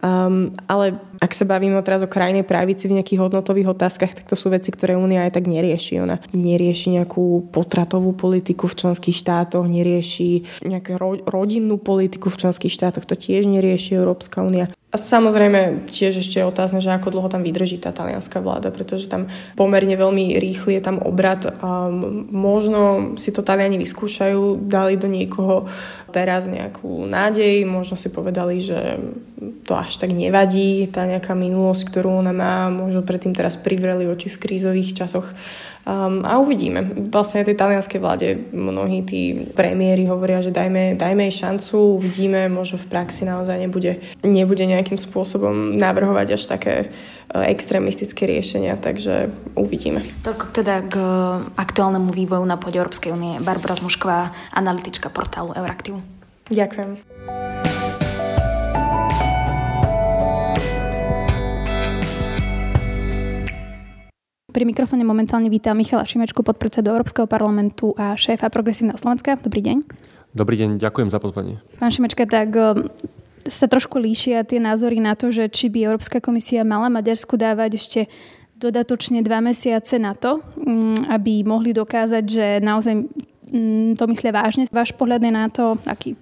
Um, 0.00 0.56
ale 0.66 0.96
ak 1.20 1.30
sa 1.36 1.44
bavíme 1.44 1.76
teraz 1.84 2.02
o 2.02 2.10
krajnej 2.10 2.42
pravici 2.42 2.90
v 2.90 2.98
nejakých 2.98 3.22
hodnotových 3.22 3.76
otázkach, 3.76 4.16
tak 4.16 4.26
to 4.26 4.34
sú 4.34 4.50
veci, 4.50 4.72
ktoré 4.72 4.98
Únia 4.98 5.28
aj 5.28 5.36
tak 5.38 5.46
nerieši. 5.46 6.02
Ona 6.02 6.18
nerieši 6.32 6.96
nejakú 6.98 7.52
potratovú 7.52 8.16
politiku 8.16 8.66
v 8.66 8.82
členských 8.82 9.14
štátoch, 9.14 9.62
nerieši 9.68 10.64
nejakú 10.66 10.98
ro- 10.98 11.22
rodinnú 11.22 11.78
politiku 11.78 12.32
v 12.32 12.40
členských 12.40 12.72
štátoch, 12.72 13.06
to 13.06 13.14
tiež 13.14 13.46
nerieši 13.46 14.00
Európska 14.00 14.42
únia. 14.42 14.72
A 14.92 15.00
samozrejme 15.00 15.88
tiež 15.88 16.20
ešte 16.20 16.36
je 16.36 16.44
otázne, 16.44 16.84
že 16.84 16.92
ako 16.92 17.16
dlho 17.16 17.32
tam 17.32 17.40
vydrží 17.40 17.80
tá 17.80 17.96
talianská 17.96 18.44
vláda, 18.44 18.68
pretože 18.68 19.08
tam 19.08 19.32
pomerne 19.56 19.96
veľmi 19.96 20.36
rýchly 20.36 20.76
je 20.76 20.82
tam 20.84 21.00
obrad 21.00 21.48
a 21.48 21.88
možno 22.28 23.16
si 23.16 23.32
to 23.32 23.40
Taliani 23.40 23.80
vyskúšajú, 23.80 24.68
dali 24.68 25.00
do 25.00 25.08
niekoho 25.08 25.64
teraz 26.12 26.44
nejakú 26.44 27.08
nádej, 27.08 27.64
možno 27.64 27.96
si 27.96 28.12
povedali, 28.12 28.60
že 28.60 29.00
to 29.64 29.72
až 29.72 29.96
tak 29.96 30.12
nevadí, 30.12 30.84
tá 30.92 31.08
nejaká 31.08 31.32
minulosť, 31.32 31.88
ktorú 31.88 32.20
ona 32.20 32.36
má, 32.36 32.68
možno 32.68 33.00
predtým 33.00 33.32
teraz 33.32 33.56
privreli 33.56 34.04
oči 34.04 34.28
v 34.28 34.40
krízových 34.44 34.92
časoch 34.92 35.24
Um, 35.82 36.22
a 36.22 36.38
uvidíme. 36.38 37.10
Vlastne 37.10 37.42
aj 37.42 37.50
tej 37.50 37.58
talianskej 37.58 37.98
vláde 37.98 38.38
mnohí 38.54 39.02
tí 39.02 39.50
premiéry 39.50 40.06
hovoria, 40.06 40.38
že 40.38 40.54
dajme, 40.54 40.94
dajme 40.94 41.26
jej 41.26 41.42
šancu, 41.42 41.98
uvidíme, 41.98 42.46
možno 42.46 42.78
v 42.78 42.86
praxi 42.86 43.26
naozaj 43.26 43.58
nebude, 43.58 43.98
nebude 44.22 44.62
nejakým 44.62 44.94
spôsobom 44.94 45.74
navrhovať 45.74 46.38
až 46.38 46.42
také 46.46 46.74
uh, 46.86 47.42
extrémistické 47.50 48.30
riešenia, 48.30 48.78
takže 48.78 49.34
uvidíme. 49.58 50.06
Toľko 50.22 50.44
teda 50.54 50.86
k 50.86 50.94
aktuálnemu 51.58 52.14
vývoju 52.14 52.46
na 52.46 52.54
pôde 52.54 52.78
Európskej 52.78 53.10
únie. 53.10 53.42
Barbara 53.42 53.74
Zmušková, 53.74 54.30
analytička 54.54 55.10
portálu 55.10 55.50
Euraktiv. 55.58 55.98
Ďakujem. 56.46 57.61
Pri 64.52 64.68
mikrofóne 64.68 65.00
momentálne 65.00 65.48
vítam 65.48 65.72
Michala 65.72 66.04
Šimečku, 66.04 66.44
podpredsedu 66.44 66.92
Európskeho 66.92 67.24
parlamentu 67.24 67.96
a 67.96 68.12
šéfa 68.12 68.52
Progresívneho 68.52 69.00
Slovenska. 69.00 69.40
Dobrý 69.40 69.64
deň. 69.64 69.80
Dobrý 70.36 70.60
deň, 70.60 70.76
ďakujem 70.76 71.08
za 71.08 71.16
pozvanie. 71.16 71.56
Pán 71.80 71.88
Šimečka, 71.88 72.28
tak 72.28 72.52
um, 72.52 72.84
sa 73.48 73.64
trošku 73.64 73.96
líšia 73.96 74.44
tie 74.44 74.60
názory 74.60 75.00
na 75.00 75.16
to, 75.16 75.32
že 75.32 75.48
či 75.48 75.72
by 75.72 75.88
Európska 75.88 76.20
komisia 76.20 76.68
mala 76.68 76.92
Maďarsku 76.92 77.40
dávať 77.40 77.80
ešte 77.80 78.00
dodatočne 78.60 79.24
dva 79.24 79.40
mesiace 79.40 79.96
na 79.96 80.12
to, 80.12 80.44
mm, 80.60 81.08
aby 81.08 81.48
mohli 81.48 81.72
dokázať, 81.72 82.24
že 82.28 82.46
naozaj 82.60 83.08
mm, 83.48 83.96
to 83.96 84.04
myslia 84.12 84.36
vážne. 84.36 84.68
Váš 84.68 84.92
pohľad 84.92 85.24
je 85.24 85.32
na 85.32 85.48
to 85.48 85.80
aký? 85.88 86.12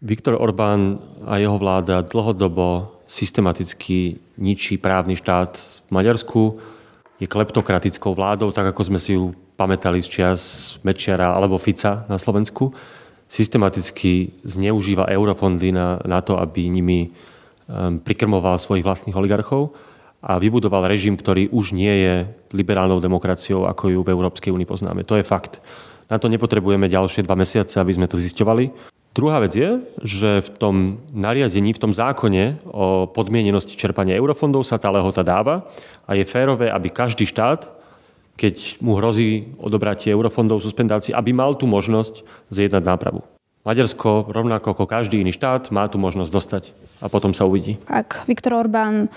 Viktor 0.00 0.40
Orbán 0.40 0.96
a 1.28 1.36
jeho 1.36 1.60
vláda 1.60 2.00
dlhodobo 2.08 3.04
systematicky 3.04 4.16
ničí 4.40 4.80
právny 4.80 5.12
štát 5.12 5.60
v 5.60 5.90
Maďarsku. 5.92 6.72
Je 7.16 7.24
kleptokratickou 7.24 8.12
vládou, 8.12 8.52
tak 8.52 8.76
ako 8.76 8.82
sme 8.92 9.00
si 9.00 9.16
ju 9.16 9.32
pamätali 9.56 10.04
z 10.04 10.08
čias 10.08 10.40
Mečiara 10.84 11.32
alebo 11.32 11.56
Fica 11.56 12.04
na 12.12 12.20
Slovensku. 12.20 12.76
Systematicky 13.26 14.36
zneužíva 14.44 15.08
eurofondy 15.08 15.72
na, 15.72 15.98
na 16.04 16.20
to, 16.20 16.36
aby 16.36 16.68
nimi 16.68 17.08
um, 17.08 17.98
prikrmoval 17.98 18.60
svojich 18.60 18.84
vlastných 18.84 19.16
oligarchov 19.16 19.72
a 20.20 20.36
vybudoval 20.36 20.84
režim, 20.84 21.16
ktorý 21.16 21.48
už 21.50 21.72
nie 21.72 22.04
je 22.04 22.14
liberálnou 22.52 23.00
demokraciou, 23.00 23.64
ako 23.64 23.96
ju 23.96 24.00
v 24.04 24.12
Európskej 24.12 24.52
únii 24.52 24.68
poznáme. 24.68 25.02
To 25.08 25.16
je 25.16 25.24
fakt. 25.24 25.64
Na 26.06 26.20
to 26.20 26.30
nepotrebujeme 26.30 26.86
ďalšie 26.86 27.26
dva 27.26 27.34
mesiace, 27.34 27.80
aby 27.80 27.96
sme 27.96 28.06
to 28.06 28.20
zisťovali. 28.20 28.95
Druhá 29.16 29.40
vec 29.40 29.56
je, 29.56 29.80
že 30.04 30.44
v 30.44 30.48
tom 30.60 30.76
nariadení, 31.08 31.72
v 31.72 31.80
tom 31.80 31.96
zákone 31.96 32.60
o 32.68 33.08
podmienenosti 33.08 33.72
čerpania 33.72 34.12
eurofondov 34.20 34.68
sa 34.68 34.76
tá 34.76 34.92
lehota 34.92 35.24
dáva 35.24 35.64
a 36.04 36.12
je 36.12 36.28
férové, 36.28 36.68
aby 36.68 36.92
každý 36.92 37.24
štát, 37.24 37.64
keď 38.36 38.76
mu 38.84 39.00
hrozí 39.00 39.56
odobratie 39.56 40.12
eurofondov, 40.12 40.60
suspendácii, 40.60 41.16
aby 41.16 41.32
mal 41.32 41.56
tú 41.56 41.64
možnosť 41.64 42.28
zjednať 42.52 42.84
nápravu. 42.84 43.24
Maďarsko, 43.64 44.28
rovnako 44.28 44.76
ako 44.76 44.84
každý 44.84 45.24
iný 45.24 45.32
štát, 45.32 45.72
má 45.72 45.88
tú 45.88 45.96
možnosť 45.96 46.30
dostať 46.30 46.64
a 47.00 47.08
potom 47.08 47.32
sa 47.32 47.48
uvidí. 47.48 47.80
Ak 47.88 48.28
Viktor 48.28 48.52
Orbán 48.52 49.08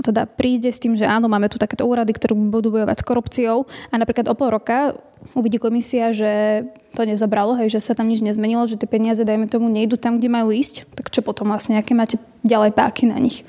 teda 0.00 0.26
príde 0.26 0.68
s 0.72 0.80
tým, 0.80 0.96
že 0.96 1.06
áno, 1.06 1.30
máme 1.30 1.48
tu 1.48 1.56
takéto 1.56 1.86
úrady, 1.86 2.12
ktoré 2.16 2.34
budú 2.36 2.74
bojovať 2.74 2.96
s 3.00 3.06
korupciou 3.06 3.68
a 3.92 3.94
napríklad 3.96 4.28
o 4.28 4.34
pol 4.34 4.52
roka 4.52 4.96
uvidí 5.36 5.60
komisia, 5.60 6.16
že 6.16 6.64
to 6.96 7.04
nezabralo, 7.04 7.52
hej, 7.60 7.76
že 7.76 7.80
sa 7.84 7.92
tam 7.92 8.08
nič 8.08 8.24
nezmenilo, 8.24 8.64
že 8.64 8.80
tie 8.80 8.88
peniaze, 8.88 9.20
dajme 9.20 9.46
tomu, 9.46 9.68
nejdu 9.68 10.00
tam, 10.00 10.16
kde 10.16 10.32
majú 10.32 10.48
ísť, 10.50 10.88
tak 10.96 11.12
čo 11.12 11.20
potom 11.20 11.52
vlastne, 11.52 11.76
aké 11.76 11.92
máte 11.92 12.16
ďalej 12.42 12.72
páky 12.72 13.04
na 13.08 13.20
nich? 13.20 13.44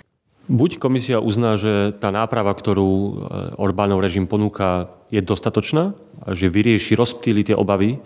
Buď 0.52 0.84
komisia 0.84 1.24
uzná, 1.24 1.56
že 1.56 1.96
tá 1.96 2.12
náprava, 2.12 2.52
ktorú 2.52 2.92
e, 2.92 3.12
Orbánov 3.56 4.04
režim 4.04 4.28
ponúka, 4.28 4.92
je 5.08 5.24
dostatočná 5.24 5.96
a 6.28 6.36
že 6.36 6.52
vyrieši, 6.52 7.00
rozptýli 7.00 7.48
tie 7.48 7.56
obavy. 7.56 8.04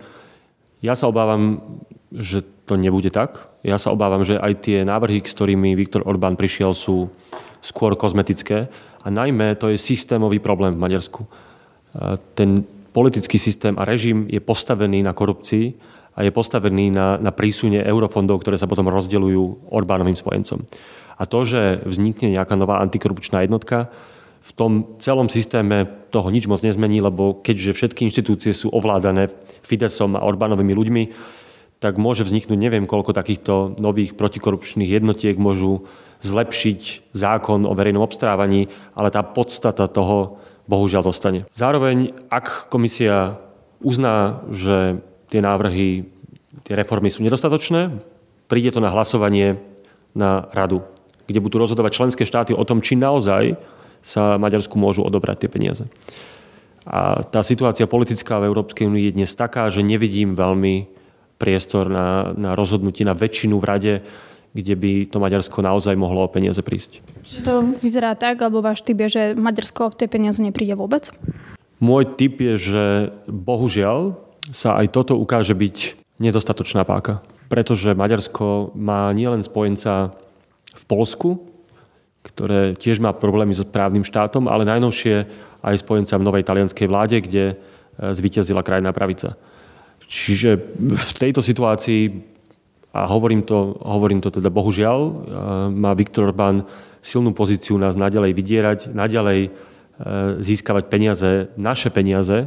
Ja 0.78 0.94
sa 0.94 1.10
obávam, 1.10 1.58
že 2.14 2.46
to 2.66 2.78
nebude 2.78 3.10
tak. 3.10 3.50
Ja 3.66 3.82
sa 3.82 3.90
obávam, 3.90 4.22
že 4.22 4.38
aj 4.38 4.62
tie 4.62 4.78
návrhy, 4.86 5.26
s 5.26 5.34
ktorými 5.34 5.74
Viktor 5.74 6.06
Orbán 6.06 6.38
prišiel, 6.38 6.70
sú 6.70 7.10
skôr 7.66 7.98
kozmetické. 7.98 8.70
A 9.02 9.08
najmä 9.10 9.58
to 9.58 9.74
je 9.74 9.78
systémový 9.78 10.38
problém 10.38 10.78
v 10.78 10.82
Maďarsku. 10.86 11.26
Ten 12.38 12.62
politický 12.94 13.38
systém 13.42 13.74
a 13.74 13.82
režim 13.82 14.30
je 14.30 14.38
postavený 14.38 15.02
na 15.02 15.10
korupcii 15.10 15.74
a 16.16 16.22
je 16.22 16.30
postavený 16.30 16.94
na, 16.94 17.18
na 17.18 17.34
prísune 17.34 17.82
eurofondov, 17.82 18.40
ktoré 18.40 18.56
sa 18.56 18.70
potom 18.70 18.88
rozdeľujú 18.88 19.68
Orbánovým 19.68 20.16
spojencom. 20.16 20.62
A 21.16 21.22
to, 21.26 21.44
že 21.44 21.84
vznikne 21.84 22.32
nejaká 22.32 22.54
nová 22.56 22.80
antikorupčná 22.80 23.42
jednotka, 23.44 23.90
v 24.46 24.52
tom 24.54 24.72
celom 25.02 25.26
systéme 25.26 25.90
toho 26.14 26.30
nič 26.30 26.46
moc 26.46 26.62
nezmení, 26.62 27.02
lebo 27.02 27.42
keďže 27.42 27.74
všetky 27.74 28.06
inštitúcie 28.06 28.54
sú 28.54 28.70
ovládané 28.70 29.26
Fidesom 29.66 30.14
a 30.14 30.22
Orbánovými 30.22 30.70
ľuďmi, 30.70 31.02
tak 31.78 32.00
môže 32.00 32.24
vzniknúť 32.24 32.56
neviem 32.56 32.88
koľko 32.88 33.12
takýchto 33.12 33.76
nových 33.76 34.16
protikorupčných 34.16 34.88
jednotiek 34.88 35.36
môžu 35.36 35.84
zlepšiť 36.24 37.12
zákon 37.12 37.68
o 37.68 37.76
verejnom 37.76 38.00
obstrávaní, 38.00 38.72
ale 38.96 39.12
tá 39.12 39.20
podstata 39.20 39.84
toho 39.84 40.40
bohužiaľ 40.66 41.04
dostane. 41.04 41.44
Zároveň, 41.52 42.16
ak 42.32 42.72
komisia 42.72 43.38
uzná, 43.84 44.40
že 44.48 44.98
tie 45.28 45.44
návrhy, 45.44 46.08
tie 46.64 46.74
reformy 46.74 47.12
sú 47.12 47.20
nedostatočné, 47.22 47.92
príde 48.48 48.72
to 48.72 48.80
na 48.80 48.90
hlasovanie 48.90 49.60
na 50.16 50.48
radu, 50.56 50.80
kde 51.28 51.44
budú 51.44 51.60
rozhodovať 51.60 51.92
členské 51.92 52.24
štáty 52.24 52.56
o 52.56 52.64
tom, 52.64 52.80
či 52.80 52.96
naozaj 52.96 53.60
sa 54.00 54.40
Maďarsku 54.40 54.80
môžu 54.80 55.04
odobrať 55.04 55.44
tie 55.44 55.50
peniaze. 55.52 55.84
A 56.86 57.26
tá 57.26 57.42
situácia 57.42 57.90
politická 57.90 58.38
v 58.38 58.46
Európskej 58.48 58.86
únii 58.86 59.10
je 59.10 59.16
dnes 59.18 59.30
taká, 59.34 59.66
že 59.68 59.82
nevidím 59.82 60.38
veľmi 60.38 60.95
priestor 61.36 61.88
na, 61.92 62.32
na 62.32 62.56
rozhodnutie 62.56 63.04
na 63.04 63.12
väčšinu 63.12 63.60
v 63.60 63.64
rade, 63.64 63.94
kde 64.56 64.72
by 64.72 64.92
to 65.12 65.20
Maďarsko 65.20 65.60
naozaj 65.60 65.92
mohlo 66.00 66.24
o 66.24 66.32
peniaze 66.32 66.64
prísť. 66.64 67.04
Čiže 67.24 67.40
to 67.44 67.54
vyzerá 67.84 68.16
tak, 68.16 68.40
alebo 68.40 68.64
váš 68.64 68.80
typ 68.80 68.96
je, 69.04 69.08
že 69.12 69.22
Maďarsko 69.36 69.92
o 69.92 69.92
tie 69.92 70.08
peniaze 70.08 70.40
nepríde 70.40 70.72
vôbec? 70.72 71.12
Môj 71.76 72.08
typ 72.16 72.40
je, 72.40 72.54
že 72.56 72.84
bohužiaľ 73.28 74.16
sa 74.48 74.80
aj 74.80 74.96
toto 74.96 75.20
ukáže 75.20 75.52
byť 75.52 76.00
nedostatočná 76.16 76.88
páka. 76.88 77.20
Pretože 77.52 77.92
Maďarsko 77.92 78.72
má 78.74 79.12
nielen 79.12 79.44
spojenca 79.44 80.16
v 80.72 80.84
Polsku, 80.88 81.38
ktoré 82.26 82.74
tiež 82.74 82.98
má 82.98 83.14
problémy 83.14 83.54
so 83.54 83.62
právnym 83.62 84.02
štátom, 84.02 84.50
ale 84.50 84.66
najnovšie 84.66 85.28
aj 85.62 85.76
spojenca 85.78 86.18
v 86.18 86.26
novej 86.26 86.42
talianskej 86.42 86.86
vláde, 86.90 87.22
kde 87.22 87.44
e, 87.52 87.54
zvíťazila 88.02 88.66
krajná 88.66 88.90
pravica. 88.90 89.38
Čiže 90.06 90.50
v 90.78 91.12
tejto 91.18 91.42
situácii, 91.42 92.02
a 92.94 93.10
hovorím 93.10 93.42
to, 93.42 93.76
hovorím 93.82 94.22
to 94.22 94.30
teda 94.30 94.48
bohužiaľ, 94.48 94.98
má 95.74 95.92
Viktor 95.92 96.30
Orbán 96.30 96.64
silnú 97.06 97.30
pozíciu 97.30 97.78
nás 97.78 97.94
naďalej 97.94 98.34
vydierať, 98.34 98.78
naďalej 98.90 99.40
e, 99.46 99.50
získavať 100.42 100.84
peniaze, 100.90 101.30
naše 101.54 101.94
peniaze 101.94 102.36
e, 102.42 102.46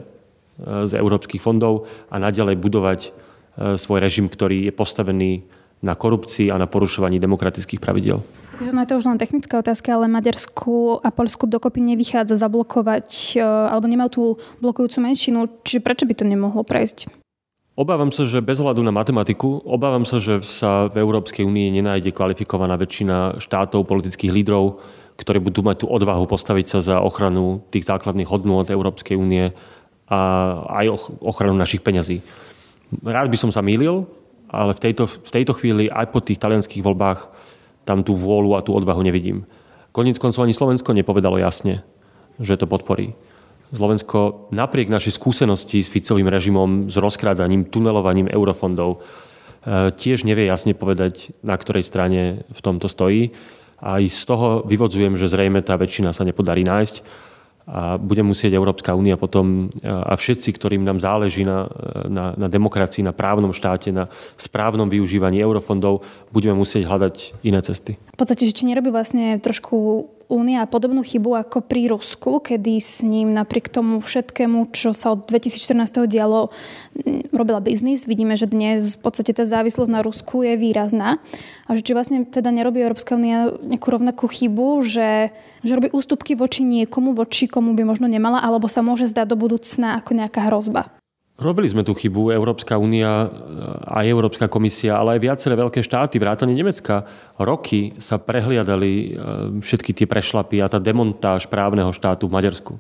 z 0.83 0.91
európskych 0.99 1.39
fondov 1.39 1.87
a 2.11 2.19
naďalej 2.19 2.59
budovať 2.59 2.99
e, 3.07 3.09
svoj 3.79 4.03
režim, 4.03 4.27
ktorý 4.27 4.67
je 4.67 4.73
postavený 4.75 5.47
na 5.79 5.95
korupcii 5.95 6.51
a 6.51 6.59
na 6.59 6.67
porušovaní 6.67 7.23
demokratických 7.23 7.79
pravidel. 7.79 8.19
No 8.59 8.83
je 8.83 8.91
to 8.91 8.99
už 8.99 9.07
len 9.07 9.15
technická 9.15 9.63
otázka, 9.63 9.95
ale 9.95 10.11
Maďarsku 10.11 10.99
a 10.99 11.07
Polsku 11.15 11.47
dokopy 11.47 11.79
nevychádza 11.79 12.35
zablokovať, 12.35 13.39
alebo 13.39 13.87
nemá 13.87 14.11
tú 14.11 14.35
blokujúcu 14.59 14.99
menšinu, 14.99 15.47
čiže 15.63 15.79
prečo 15.79 16.03
by 16.03 16.11
to 16.19 16.27
nemohlo 16.27 16.67
prejsť? 16.67 17.07
Obávam 17.79 18.11
sa, 18.11 18.27
že 18.27 18.43
bez 18.43 18.59
hľadu 18.59 18.83
na 18.83 18.91
matematiku, 18.91 19.63
obávam 19.63 20.03
sa, 20.03 20.19
že 20.19 20.43
sa 20.43 20.91
v 20.91 20.99
Európskej 20.99 21.47
únii 21.47 21.79
nenájde 21.79 22.11
kvalifikovaná 22.11 22.75
väčšina 22.75 23.39
štátov, 23.39 23.87
politických 23.87 24.35
lídrov, 24.35 24.83
ktorí 25.15 25.39
budú 25.39 25.63
mať 25.63 25.83
tú 25.83 25.85
odvahu 25.87 26.27
postaviť 26.27 26.65
sa 26.67 26.79
za 26.83 26.95
ochranu 26.99 27.63
tých 27.71 27.87
základných 27.87 28.27
hodnôt 28.27 28.67
Európskej 28.67 29.15
únie 29.15 29.55
a 30.11 30.19
aj 30.83 30.91
ochranu 31.23 31.55
našich 31.55 31.79
peňazí. 31.79 32.19
Rád 32.99 33.31
by 33.31 33.37
som 33.39 33.51
sa 33.55 33.63
mýlil, 33.63 34.03
ale 34.51 34.75
v 34.75 34.83
tejto, 34.83 35.07
v 35.07 35.31
tejto 35.31 35.55
chvíli 35.55 35.87
aj 35.87 36.11
po 36.11 36.19
tých 36.19 36.35
talianských 36.35 36.83
voľbách 36.83 37.31
tam 37.87 38.03
tú 38.03 38.11
vôľu 38.11 38.59
a 38.59 38.63
tú 38.65 38.75
odvahu 38.75 38.99
nevidím. 39.07 39.47
Koniec 39.95 40.19
koncov 40.19 40.43
ani 40.43 40.51
Slovensko 40.51 40.91
nepovedalo 40.91 41.39
jasne, 41.39 41.87
že 42.43 42.59
to 42.59 42.67
podporí. 42.67 43.15
Slovensko 43.69 44.49
napriek 44.49 44.89
našej 44.89 45.13
skúsenosti 45.13 45.85
s 45.85 45.93
Ficovým 45.93 46.25
režimom, 46.25 46.89
s 46.89 46.97
rozkrádaním, 46.97 47.69
tunelovaním 47.69 48.29
eurofondov, 48.29 48.97
e, 48.97 49.93
tiež 49.93 50.25
nevie 50.25 50.49
jasne 50.49 50.73
povedať, 50.73 51.33
na 51.45 51.53
ktorej 51.53 51.85
strane 51.85 52.43
v 52.49 52.59
tomto 52.65 52.89
stojí. 52.89 53.31
Aj 53.79 54.01
z 54.01 54.21
toho 54.25 54.65
vyvodzujem, 54.65 55.15
že 55.15 55.29
zrejme 55.29 55.61
tá 55.61 55.77
väčšina 55.77 56.11
sa 56.11 56.25
nepodarí 56.25 56.65
nájsť 56.65 57.27
a 57.69 58.01
bude 58.01 58.25
musieť 58.25 58.57
Európska 58.57 58.97
únia 58.97 59.13
potom 59.13 59.69
e, 59.69 59.85
a 59.85 60.17
všetci, 60.17 60.49
ktorým 60.57 60.81
nám 60.81 60.97
záleží 60.97 61.45
na, 61.45 61.69
na, 62.09 62.33
na 62.33 62.47
demokracii, 62.49 63.05
na 63.05 63.13
právnom 63.13 63.53
štáte, 63.53 63.93
na 63.93 64.09
správnom 64.41 64.89
využívaní 64.89 65.37
eurofondov, 65.45 66.01
budeme 66.33 66.57
musieť 66.57 66.89
hľadať 66.89 67.45
iné 67.45 67.61
cesty. 67.61 68.01
V 68.01 68.17
podstate, 68.17 68.49
či 68.49 68.65
nerobí 68.65 68.89
vlastne 68.89 69.37
trošku 69.37 70.09
Únia 70.29 70.69
podobnú 70.69 71.01
chybu 71.01 71.41
ako 71.41 71.65
pri 71.65 71.89
Rusku, 71.89 72.37
kedy 72.37 72.77
s 72.77 73.01
ním 73.01 73.33
napriek 73.33 73.65
tomu 73.65 73.97
všetkému, 73.97 74.69
čo 74.69 74.93
sa 74.93 75.17
od 75.17 75.25
2014. 75.25 76.05
dialo, 76.05 76.53
robila 77.33 77.57
biznis. 77.57 78.05
Vidíme, 78.05 78.37
že 78.37 78.45
dnes 78.45 78.93
v 78.93 79.01
podstate 79.01 79.33
tá 79.33 79.49
závislosť 79.49 79.89
na 79.89 80.05
Rusku 80.05 80.45
je 80.45 80.53
výrazná. 80.53 81.17
A 81.65 81.73
že 81.73 81.81
či 81.81 81.97
vlastne 81.97 82.29
teda 82.29 82.53
nerobí 82.53 82.77
Európska 82.77 83.17
únia 83.17 83.57
nejakú 83.57 83.89
rovnakú 83.89 84.29
chybu, 84.29 84.85
že, 84.85 85.33
že 85.65 85.73
robí 85.73 85.89
ústupky 85.89 86.37
voči 86.37 86.61
niekomu, 86.61 87.17
voči 87.17 87.49
komu 87.49 87.73
by 87.73 87.89
možno 87.89 88.05
nemala, 88.05 88.37
alebo 88.37 88.69
sa 88.69 88.85
môže 88.85 89.09
zdať 89.09 89.33
do 89.33 89.37
budúcna 89.49 89.97
ako 89.97 90.13
nejaká 90.13 90.45
hrozba. 90.45 90.93
Robili 91.39 91.71
sme 91.71 91.87
tú 91.87 91.95
chybu, 91.95 92.35
Európska 92.35 92.75
únia 92.75 93.31
a 93.87 94.03
Európska 94.03 94.51
komisia, 94.51 94.99
ale 94.99 95.15
aj 95.15 95.23
viaceré 95.23 95.55
veľké 95.55 95.79
štáty, 95.79 96.19
vrátane 96.19 96.51
Nemecka, 96.51 97.07
roky 97.39 97.95
sa 97.95 98.19
prehliadali 98.19 98.91
e, 98.91 99.07
všetky 99.63 99.95
tie 99.95 100.03
prešlapy 100.03 100.59
a 100.59 100.67
tá 100.67 100.83
demontáž 100.83 101.47
právneho 101.47 101.95
štátu 101.95 102.27
v 102.27 102.35
Maďarsku. 102.35 102.75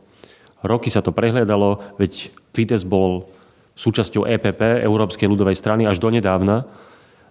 Roky 0.59 0.91
sa 0.91 0.99
to 0.99 1.15
prehliadalo, 1.15 1.79
veď 1.95 2.35
Fides 2.51 2.83
bol 2.83 3.31
súčasťou 3.79 4.27
EPP, 4.27 4.83
Európskej 4.83 5.31
ľudovej 5.31 5.55
strany, 5.55 5.87
až 5.87 6.03
donedávna. 6.03 6.67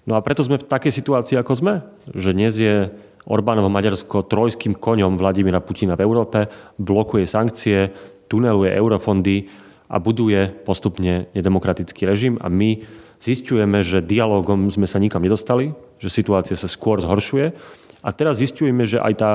No 0.08 0.16
a 0.16 0.24
preto 0.24 0.40
sme 0.40 0.56
v 0.56 0.64
takej 0.64 0.96
situácii, 0.96 1.36
ako 1.36 1.52
sme. 1.52 1.74
Že 2.16 2.30
dnes 2.32 2.56
je 2.56 2.88
Orbánovo 3.28 3.68
Maďarsko 3.68 4.24
trojským 4.24 4.72
koňom 4.72 5.20
Vladimíra 5.20 5.60
Putina 5.60 5.92
v 5.92 6.08
Európe, 6.08 6.48
blokuje 6.80 7.28
sankcie, 7.28 7.92
tuneluje 8.32 8.72
eurofondy 8.72 9.67
a 9.88 9.96
buduje 9.96 10.52
postupne 10.68 11.32
nedemokratický 11.32 12.04
režim 12.04 12.36
a 12.38 12.52
my 12.52 12.84
zistujeme, 13.18 13.82
že 13.82 14.04
dialogom 14.04 14.70
sme 14.70 14.86
sa 14.86 15.00
nikam 15.00 15.24
nedostali, 15.24 15.74
že 15.98 16.12
situácia 16.12 16.54
sa 16.54 16.70
skôr 16.70 17.00
zhoršuje 17.00 17.56
a 18.04 18.08
teraz 18.14 18.38
zistujeme, 18.38 18.86
že 18.86 19.02
aj 19.02 19.14
tá, 19.18 19.32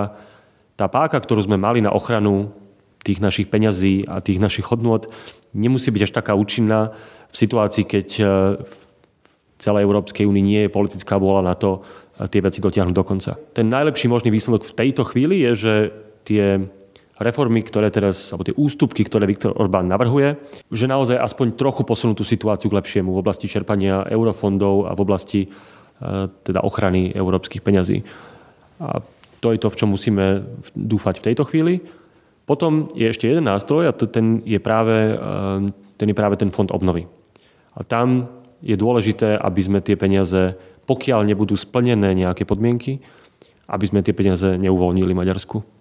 tá 0.80 0.86
páka, 0.88 1.20
ktorú 1.20 1.44
sme 1.44 1.60
mali 1.60 1.84
na 1.84 1.92
ochranu 1.92 2.54
tých 3.04 3.20
našich 3.20 3.52
peňazí 3.52 4.08
a 4.08 4.24
tých 4.24 4.39
našich 4.39 4.63
hodnôt, 4.72 5.12
nemusí 5.52 5.92
byť 5.92 6.02
až 6.08 6.12
taká 6.16 6.34
účinná 6.39 6.96
v 7.28 7.36
situácii, 7.36 7.84
keď 7.84 8.08
v 8.63 8.74
celej 9.60 9.84
Európskej 9.84 10.24
únii 10.24 10.44
nie 10.44 10.62
je 10.63 10.72
politická 10.72 11.20
vôľa 11.20 11.44
na 11.44 11.56
to 11.60 11.84
tie 12.32 12.39
veci 12.39 12.63
dotiahnuť 12.63 12.96
do 12.96 13.04
konca. 13.04 13.36
Ten 13.52 13.68
najlepší 13.68 14.08
možný 14.08 14.32
výsledok 14.32 14.63
v 14.63 14.76
tejto 14.80 15.04
chvíli 15.04 15.44
je, 15.44 15.52
že 15.58 15.74
tie 16.24 16.44
reformy, 17.23 17.63
ktoré 17.63 17.88
teraz, 17.89 18.29
alebo 18.29 18.45
tie 18.45 18.55
ústupky, 18.59 19.07
ktoré 19.07 19.23
Viktor 19.25 19.55
Orbán 19.55 19.88
navrhuje, 19.88 20.36
že 20.69 20.86
naozaj 20.86 21.17
aspoň 21.17 21.55
trochu 21.55 21.88
posunú 21.88 22.13
tú 22.13 22.27
situáciu 22.27 22.67
k 22.67 22.77
lepšiemu 22.77 23.09
v 23.15 23.21
oblasti 23.23 23.47
čerpania 23.47 24.03
eurofondov 24.12 24.88
a 24.88 24.91
v 24.91 24.99
oblasti 25.01 25.41
e, 25.43 25.47
teda 26.43 26.62
ochrany 26.62 27.15
európskych 27.15 27.63
peňazí. 27.63 28.03
A 28.83 28.99
to 29.41 29.55
je 29.55 29.59
to, 29.59 29.71
v 29.71 29.79
čom 29.79 29.89
musíme 29.91 30.43
dúfať 30.75 31.19
v 31.19 31.25
tejto 31.31 31.43
chvíli. 31.47 31.83
Potom 32.43 32.91
je 32.91 33.07
ešte 33.07 33.31
jeden 33.31 33.47
nástroj 33.47 33.88
a 33.88 33.95
to 33.95 34.07
ten 34.07 34.43
je 34.43 34.59
práve, 34.59 35.15
e, 35.15 35.15
ten, 35.95 36.07
je 36.12 36.15
práve 36.15 36.36
ten 36.36 36.51
fond 36.51 36.67
obnovy. 36.69 37.07
A 37.73 37.81
tam 37.81 38.29
je 38.63 38.75
dôležité, 38.77 39.39
aby 39.39 39.62
sme 39.63 39.79
tie 39.83 39.99
peniaze, 39.99 40.55
pokiaľ 40.88 41.27
nebudú 41.27 41.55
splnené 41.57 42.15
nejaké 42.15 42.47
podmienky, 42.47 43.03
aby 43.67 43.86
sme 43.88 44.03
tie 44.03 44.13
peniaze 44.13 44.59
neuvoľnili 44.59 45.15
Maďarsku. 45.15 45.72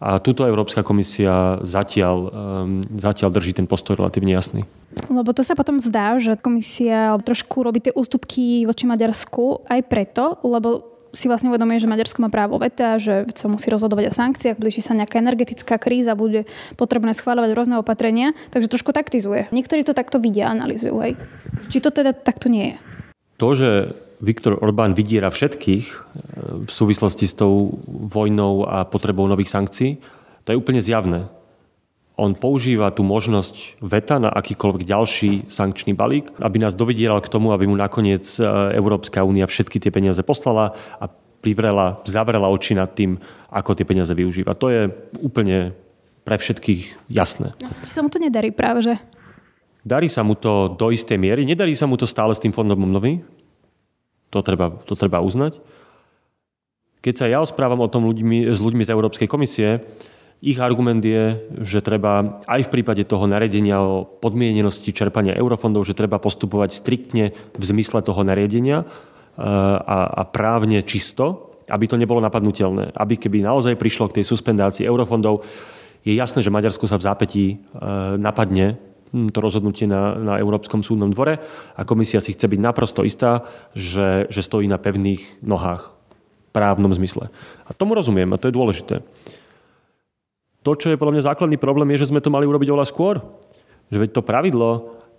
A 0.00 0.16
túto 0.16 0.48
Európska 0.48 0.80
komisia 0.80 1.60
zatiaľ, 1.60 2.18
um, 2.32 2.80
zatiaľ 2.96 3.36
drží 3.36 3.52
ten 3.52 3.68
postoj 3.68 4.00
relatívne 4.00 4.32
jasný. 4.32 4.64
Lebo 5.12 5.36
to 5.36 5.44
sa 5.44 5.52
potom 5.52 5.76
zdá, 5.76 6.16
že 6.16 6.40
komisia 6.40 7.12
trošku 7.20 7.60
robí 7.60 7.84
tie 7.84 7.92
ústupky 7.92 8.64
voči 8.64 8.88
Maďarsku 8.88 9.68
aj 9.68 9.80
preto, 9.92 10.40
lebo 10.40 10.90
si 11.12 11.26
vlastne 11.26 11.50
uvedomuje, 11.50 11.82
že 11.82 11.90
Maďarsko 11.90 12.22
má 12.22 12.30
právo 12.30 12.56
veta, 12.56 12.96
že 12.96 13.26
sa 13.34 13.50
musí 13.50 13.66
rozhodovať 13.68 14.10
o 14.10 14.12
sankciách, 14.14 14.56
blíži 14.56 14.80
sa 14.82 14.94
nejaká 14.94 15.18
energetická 15.18 15.76
kríza, 15.76 16.14
bude 16.14 16.46
potrebné 16.78 17.12
schváľovať 17.14 17.50
rôzne 17.52 17.76
opatrenia, 17.82 18.32
takže 18.54 18.70
trošku 18.70 18.94
taktizuje. 18.94 19.50
Niektorí 19.50 19.82
to 19.82 19.92
takto 19.92 20.22
vidia, 20.22 20.48
analizujú. 20.48 20.96
Hej. 21.02 21.18
Či 21.68 21.78
to 21.82 21.90
teda 21.90 22.14
takto 22.14 22.46
nie 22.46 22.74
je? 22.74 22.76
To, 23.42 23.48
že 23.52 23.70
Viktor 24.20 24.60
Orbán 24.60 24.92
vydiera 24.92 25.32
všetkých 25.32 25.84
e, 25.88 25.94
v 26.68 26.70
súvislosti 26.70 27.24
s 27.24 27.34
tou 27.34 27.80
vojnou 27.88 28.68
a 28.68 28.84
potrebou 28.84 29.24
nových 29.24 29.52
sankcií, 29.52 29.96
to 30.44 30.52
je 30.52 30.60
úplne 30.60 30.80
zjavné. 30.80 31.28
On 32.20 32.36
používa 32.36 32.92
tú 32.92 33.00
možnosť 33.00 33.80
veta 33.80 34.20
na 34.20 34.28
akýkoľvek 34.28 34.84
ďalší 34.84 35.30
sankčný 35.48 35.96
balík, 35.96 36.28
aby 36.36 36.60
nás 36.60 36.76
dovidieral 36.76 37.24
k 37.24 37.32
tomu, 37.32 37.56
aby 37.56 37.64
mu 37.64 37.80
nakoniec 37.80 38.28
e, 38.36 38.44
Európska 38.76 39.24
únia 39.24 39.48
všetky 39.48 39.80
tie 39.80 39.88
peniaze 39.88 40.20
poslala 40.20 40.76
a 41.00 41.08
privrela, 41.40 42.04
zavrela 42.04 42.52
oči 42.52 42.76
nad 42.76 42.92
tým, 42.92 43.16
ako 43.48 43.72
tie 43.72 43.88
peniaze 43.88 44.12
využíva. 44.12 44.52
To 44.60 44.68
je 44.68 44.92
úplne 45.24 45.72
pre 46.28 46.36
všetkých 46.36 47.08
jasné. 47.08 47.56
No, 47.64 47.72
či 47.80 47.92
sa 47.96 48.04
mu 48.04 48.12
to 48.12 48.20
nedarí 48.20 48.52
práve, 48.52 48.84
že? 48.84 48.94
Darí 49.80 50.12
sa 50.12 50.20
mu 50.20 50.36
to 50.36 50.76
do 50.76 50.92
istej 50.92 51.16
miery. 51.16 51.48
Nedarí 51.48 51.72
sa 51.72 51.88
mu 51.88 51.96
to 51.96 52.04
stále 52.04 52.36
s 52.36 52.42
tým 52.44 52.52
fondom 52.52 52.76
obnovy. 52.84 53.24
To 54.30 54.38
treba, 54.46 54.70
to 54.86 54.94
treba 54.94 55.18
uznať. 55.22 55.58
Keď 57.00 57.14
sa 57.16 57.26
ja 57.26 57.40
osprávam 57.40 57.80
o 57.80 57.90
tom 57.90 58.06
ľuďmi, 58.06 58.52
s 58.52 58.60
ľuďmi 58.60 58.84
z 58.84 58.92
Európskej 58.92 59.26
komisie, 59.26 59.80
ich 60.40 60.56
argument 60.56 61.04
je, 61.04 61.36
že 61.60 61.84
treba 61.84 62.40
aj 62.48 62.68
v 62.68 62.72
prípade 62.72 63.04
toho 63.04 63.28
naredenia 63.28 63.76
o 63.84 64.08
podmienenosti 64.08 64.88
čerpania 64.96 65.36
eurofondov, 65.36 65.84
že 65.84 65.96
treba 65.96 66.16
postupovať 66.16 66.72
striktne 66.72 67.36
v 67.52 67.64
zmysle 67.64 68.00
toho 68.00 68.24
nariadenia 68.24 68.84
e, 68.84 68.84
a, 69.44 69.98
a 70.08 70.22
právne 70.24 70.80
čisto, 70.80 71.56
aby 71.68 71.84
to 71.84 72.00
nebolo 72.00 72.24
napadnutelné. 72.24 72.96
Aby 72.96 73.20
keby 73.20 73.44
naozaj 73.44 73.76
prišlo 73.76 74.08
k 74.08 74.20
tej 74.20 74.24
suspendácii 74.32 74.88
eurofondov, 74.88 75.44
je 76.08 76.16
jasné, 76.16 76.40
že 76.40 76.48
Maďarsko 76.48 76.88
sa 76.88 76.96
v 76.96 77.04
zápätí 77.04 77.44
e, 77.52 77.56
napadne 78.16 78.80
to 79.10 79.38
rozhodnutie 79.42 79.90
na, 79.90 80.14
na 80.14 80.34
Európskom 80.38 80.86
súdnom 80.86 81.10
dvore 81.10 81.42
a 81.74 81.82
komisia 81.82 82.22
si 82.22 82.34
chce 82.34 82.46
byť 82.46 82.60
naprosto 82.62 83.02
istá, 83.02 83.42
že, 83.74 84.30
že 84.30 84.40
stojí 84.40 84.70
na 84.70 84.78
pevných 84.78 85.42
nohách 85.42 85.82
v 85.90 86.50
právnom 86.54 86.90
zmysle. 86.94 87.30
A 87.66 87.70
tomu 87.74 87.98
rozumiem 87.98 88.30
a 88.30 88.38
to 88.38 88.46
je 88.50 88.56
dôležité. 88.56 88.94
To, 90.60 90.76
čo 90.76 90.92
je 90.92 91.00
podľa 91.00 91.18
mňa 91.18 91.28
základný 91.32 91.56
problém, 91.56 91.88
je, 91.96 92.04
že 92.04 92.10
sme 92.12 92.20
to 92.20 92.28
mali 92.32 92.44
urobiť 92.44 92.68
oveľa 92.68 92.90
skôr. 92.90 93.18
Že 93.88 94.06
veď 94.06 94.10
to 94.12 94.22
pravidlo, 94.22 94.70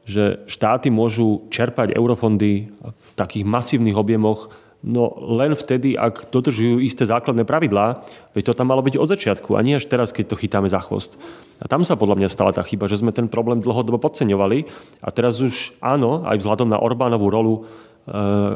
že 0.06 0.46
štáty 0.46 0.94
môžu 0.94 1.50
čerpať 1.50 1.94
eurofondy 1.98 2.72
v 2.72 3.10
takých 3.18 3.46
masívnych 3.46 3.98
objemoch 3.98 4.54
No 4.82 5.14
len 5.38 5.54
vtedy, 5.54 5.94
ak 5.94 6.34
dodržujú 6.34 6.82
isté 6.82 7.06
základné 7.06 7.46
pravidlá, 7.46 8.02
veď 8.34 8.50
to 8.50 8.58
tam 8.58 8.74
malo 8.74 8.82
byť 8.82 8.98
od 8.98 9.14
začiatku 9.14 9.54
a 9.54 9.62
nie 9.62 9.78
až 9.78 9.86
teraz, 9.86 10.10
keď 10.10 10.34
to 10.34 10.40
chytáme 10.42 10.66
za 10.66 10.82
chvost. 10.82 11.22
A 11.62 11.70
tam 11.70 11.86
sa 11.86 11.94
podľa 11.94 12.18
mňa 12.18 12.34
stala 12.34 12.50
tá 12.50 12.66
chyba, 12.66 12.90
že 12.90 12.98
sme 12.98 13.14
ten 13.14 13.30
problém 13.30 13.62
dlhodobo 13.62 14.02
podceňovali 14.02 14.66
a 15.06 15.10
teraz 15.14 15.38
už 15.38 15.78
áno, 15.86 16.26
aj 16.26 16.42
vzhľadom 16.42 16.66
na 16.66 16.82
Orbánovú 16.82 17.30
rolu 17.30 17.56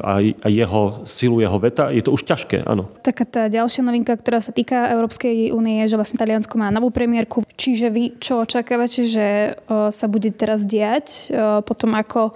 a 0.02 0.50
jeho 0.50 1.06
silu, 1.06 1.38
jeho 1.38 1.62
veta, 1.62 1.94
je 1.94 2.02
to 2.02 2.10
už 2.10 2.26
ťažké, 2.26 2.66
áno. 2.66 2.90
Taká 3.06 3.30
tá 3.30 3.42
ďalšia 3.46 3.86
novinka, 3.86 4.18
ktorá 4.18 4.42
sa 4.42 4.50
týka 4.50 4.90
Európskej 4.98 5.54
únie, 5.54 5.86
je, 5.86 5.94
že 5.94 6.00
vlastne 6.02 6.18
Taliansko 6.18 6.58
má 6.58 6.74
novú 6.74 6.90
premiérku. 6.90 7.46
Čiže 7.54 7.94
vy 7.94 8.18
čo 8.18 8.42
očakávate, 8.42 9.06
že 9.06 9.62
sa 9.70 10.06
bude 10.10 10.34
teraz 10.34 10.66
diať 10.66 11.30
potom 11.62 11.94
ako 11.94 12.34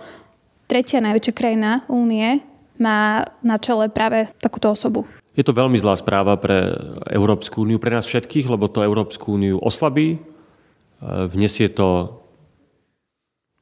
tretia 0.70 1.02
najväčšia 1.02 1.34
krajina 1.34 1.82
únie 1.90 2.46
má 2.80 3.28
na 3.44 3.60
čele 3.60 3.92
práve 3.92 4.32
takúto 4.40 4.72
osobu? 4.72 5.06
Je 5.38 5.46
to 5.46 5.56
veľmi 5.56 5.78
zlá 5.78 5.96
správa 5.96 6.36
pre 6.36 6.74
Európsku 7.12 7.64
úniu, 7.64 7.78
pre 7.78 7.94
nás 7.94 8.08
všetkých, 8.08 8.50
lebo 8.50 8.68
to 8.68 8.84
Európsku 8.84 9.38
úniu 9.38 9.62
oslabí, 9.62 10.20
vnesie 11.04 11.72
to 11.72 12.20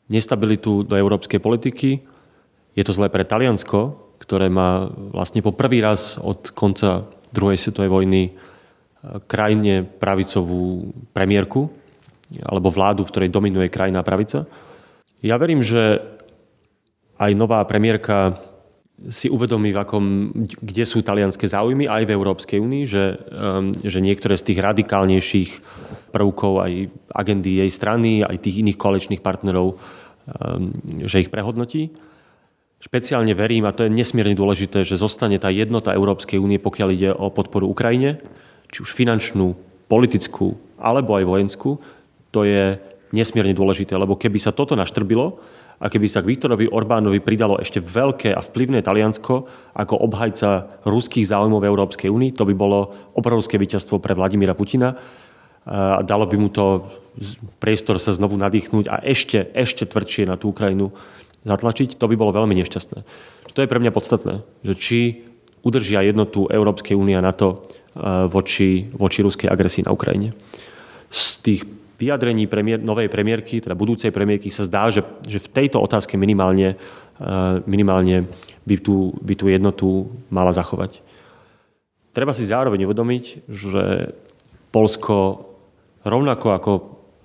nestabilitu 0.09 0.87
do 0.87 0.95
európskej 0.95 1.37
politiky, 1.37 2.01
je 2.77 2.83
to 2.85 2.93
zlé 2.93 3.09
pre 3.09 3.25
Taliansko, 3.25 4.07
ktoré 4.21 4.49
má 4.53 4.89
vlastne 4.89 5.41
po 5.41 5.53
prvý 5.53 5.81
raz 5.81 6.17
od 6.21 6.53
konca 6.53 7.09
druhej 7.33 7.57
svetovej 7.57 7.89
vojny 7.89 8.21
e, 8.27 8.31
krajine 9.25 9.81
pravicovú 9.85 10.93
premiérku 11.09 11.69
alebo 12.43 12.69
vládu, 12.69 13.01
v 13.07 13.11
ktorej 13.13 13.29
dominuje 13.33 13.71
krajná 13.71 14.03
pravica. 14.03 14.45
Ja 15.25 15.39
verím, 15.41 15.65
že 15.65 16.01
aj 17.17 17.31
nová 17.33 17.63
premiérka 17.65 18.37
si 18.97 19.29
uvedomí, 19.29 19.69
v 19.69 19.81
akom, 19.85 20.05
kde 20.57 20.83
sú 20.89 21.05
talianské 21.05 21.45
záujmy 21.45 21.85
aj 21.85 22.09
v 22.09 22.13
Európskej 22.17 22.57
únii, 22.57 22.83
že, 22.89 23.13
um, 23.29 23.69
že 23.85 24.01
niektoré 24.01 24.33
z 24.33 24.53
tých 24.53 24.59
radikálnejších 24.65 25.51
prvkov 26.09 26.53
aj 26.65 26.73
agendy 27.13 27.61
jej 27.61 27.69
strany, 27.69 28.25
aj 28.25 28.41
tých 28.41 28.65
iných 28.65 28.81
koaličných 28.81 29.21
partnerov, 29.21 29.77
um, 29.77 30.73
že 31.05 31.21
ich 31.21 31.29
prehodnotí. 31.29 31.93
Špeciálne 32.81 33.37
verím, 33.37 33.69
a 33.69 33.73
to 33.73 33.85
je 33.85 33.93
nesmierne 33.93 34.33
dôležité, 34.33 34.81
že 34.81 34.97
zostane 34.97 35.37
tá 35.37 35.53
jednota 35.53 35.93
Európskej 35.93 36.41
únie, 36.41 36.57
pokiaľ 36.57 36.89
ide 36.93 37.09
o 37.13 37.29
podporu 37.29 37.69
Ukrajine, 37.69 38.17
či 38.73 38.81
už 38.81 38.97
finančnú, 38.97 39.53
politickú 39.85 40.57
alebo 40.77 41.17
aj 41.17 41.25
vojenskú. 41.25 41.77
To 42.33 42.45
je 42.45 42.77
nesmierne 43.15 43.55
dôležité, 43.55 43.95
lebo 43.95 44.19
keby 44.19 44.37
sa 44.41 44.51
toto 44.51 44.75
naštrbilo 44.75 45.39
a 45.77 45.85
keby 45.87 46.09
sa 46.09 46.25
k 46.25 46.33
Viktorovi 46.33 46.65
Orbánovi 46.69 47.21
pridalo 47.21 47.61
ešte 47.61 47.77
veľké 47.77 48.33
a 48.33 48.41
vplyvné 48.41 48.81
Taliansko 48.81 49.45
ako 49.77 49.95
obhajca 50.09 50.81
ruských 50.85 51.29
záujmov 51.29 51.61
Európskej 51.61 52.09
únii, 52.09 52.33
to 52.33 52.49
by 52.49 52.57
bolo 52.57 52.93
obrovské 53.13 53.61
víťazstvo 53.61 54.01
pre 54.01 54.17
Vladimíra 54.17 54.57
Putina 54.57 54.97
a 55.67 55.99
dalo 56.01 56.25
by 56.25 56.37
mu 56.39 56.47
to 56.47 56.87
priestor 57.59 57.99
sa 57.99 58.15
znovu 58.15 58.39
nadýchnúť 58.39 58.85
a 58.87 59.03
ešte, 59.03 59.51
ešte 59.51 59.83
tvrdšie 59.85 60.29
na 60.29 60.39
tú 60.39 60.55
Ukrajinu 60.55 60.95
zatlačiť, 61.43 61.99
to 61.99 62.05
by 62.07 62.15
bolo 62.15 62.35
veľmi 62.35 62.55
nešťastné. 62.63 62.99
To 63.53 63.59
je 63.61 63.69
pre 63.69 63.79
mňa 63.81 63.91
podstatné, 63.91 64.41
že 64.63 64.73
či 64.77 64.99
udržia 65.65 66.05
jednotu 66.05 66.47
Európskej 66.47 66.95
únie 66.95 67.17
na 67.19 67.33
to 67.33 67.47
e, 67.51 68.27
voči, 68.29 68.87
voči 68.93 69.19
ruskej 69.25 69.49
agresii 69.51 69.83
na 69.87 69.91
Ukrajine. 69.91 70.31
Z 71.11 71.23
tých 71.43 71.61
vyjadrení 71.97 72.45
premiér, 72.45 72.79
novej 72.79 73.09
premiérky, 73.09 73.57
teda 73.57 73.73
budúcej 73.73 74.13
premiérky, 74.13 74.53
sa 74.53 74.63
zdá, 74.63 74.93
že, 74.93 75.01
že 75.25 75.41
v 75.41 75.49
tejto 75.49 75.81
otázke 75.81 76.13
minimálne, 76.13 76.77
e, 77.17 77.27
minimálne 77.65 78.29
by, 78.63 78.75
tú, 78.77 79.17
by 79.17 79.33
tú 79.33 79.49
jednotu 79.49 80.13
mala 80.29 80.53
zachovať. 80.53 81.01
Treba 82.13 82.33
si 82.37 82.45
zároveň 82.45 82.85
uvedomiť, 82.85 83.49
že 83.49 84.13
Polsko 84.69 85.45
rovnako 86.05 86.47
ako 86.53 86.71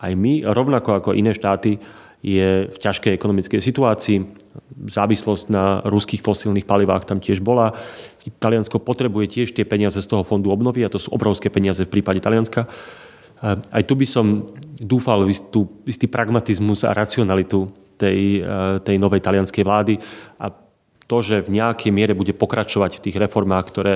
aj 0.01 0.13
my, 0.17 0.43
rovnako 0.49 0.91
ako 0.99 1.11
iné 1.17 1.37
štáty, 1.37 1.77
je 2.23 2.71
v 2.71 2.77
ťažkej 2.79 3.19
ekonomickej 3.19 3.59
situácii. 3.59 4.23
Závislosť 4.87 5.51
na 5.51 5.83
ruských 5.83 6.23
fosilných 6.23 6.71
palivách 6.71 7.03
tam 7.03 7.19
tiež 7.19 7.43
bola. 7.43 7.75
Taliansko 8.39 8.79
potrebuje 8.79 9.27
tiež 9.27 9.49
tie 9.51 9.67
peniaze 9.67 9.99
z 9.99 10.07
toho 10.07 10.23
fondu 10.23 10.55
obnovy 10.55 10.87
a 10.87 10.93
to 10.93 11.03
sú 11.03 11.11
obrovské 11.11 11.51
peniaze 11.51 11.83
v 11.83 11.99
prípade 11.99 12.23
Talianska. 12.23 12.71
Aj 13.42 13.83
tu 13.83 13.98
by 13.98 14.07
som 14.07 14.55
dúfal 14.78 15.26
v 15.26 15.35
istú, 15.35 15.66
istý 15.83 16.07
pragmatizmus 16.07 16.87
a 16.87 16.94
racionalitu 16.94 17.66
tej, 17.98 18.46
tej 18.87 18.96
novej 19.02 19.18
talianskej 19.18 19.66
vlády 19.66 19.98
a 20.38 20.55
to, 21.11 21.18
že 21.20 21.44
v 21.44 21.59
nejakej 21.59 21.90
miere 21.90 22.14
bude 22.14 22.33
pokračovať 22.33 22.96
v 22.96 23.02
tých 23.05 23.16
reformách, 23.18 23.64
ktoré, 23.68 23.94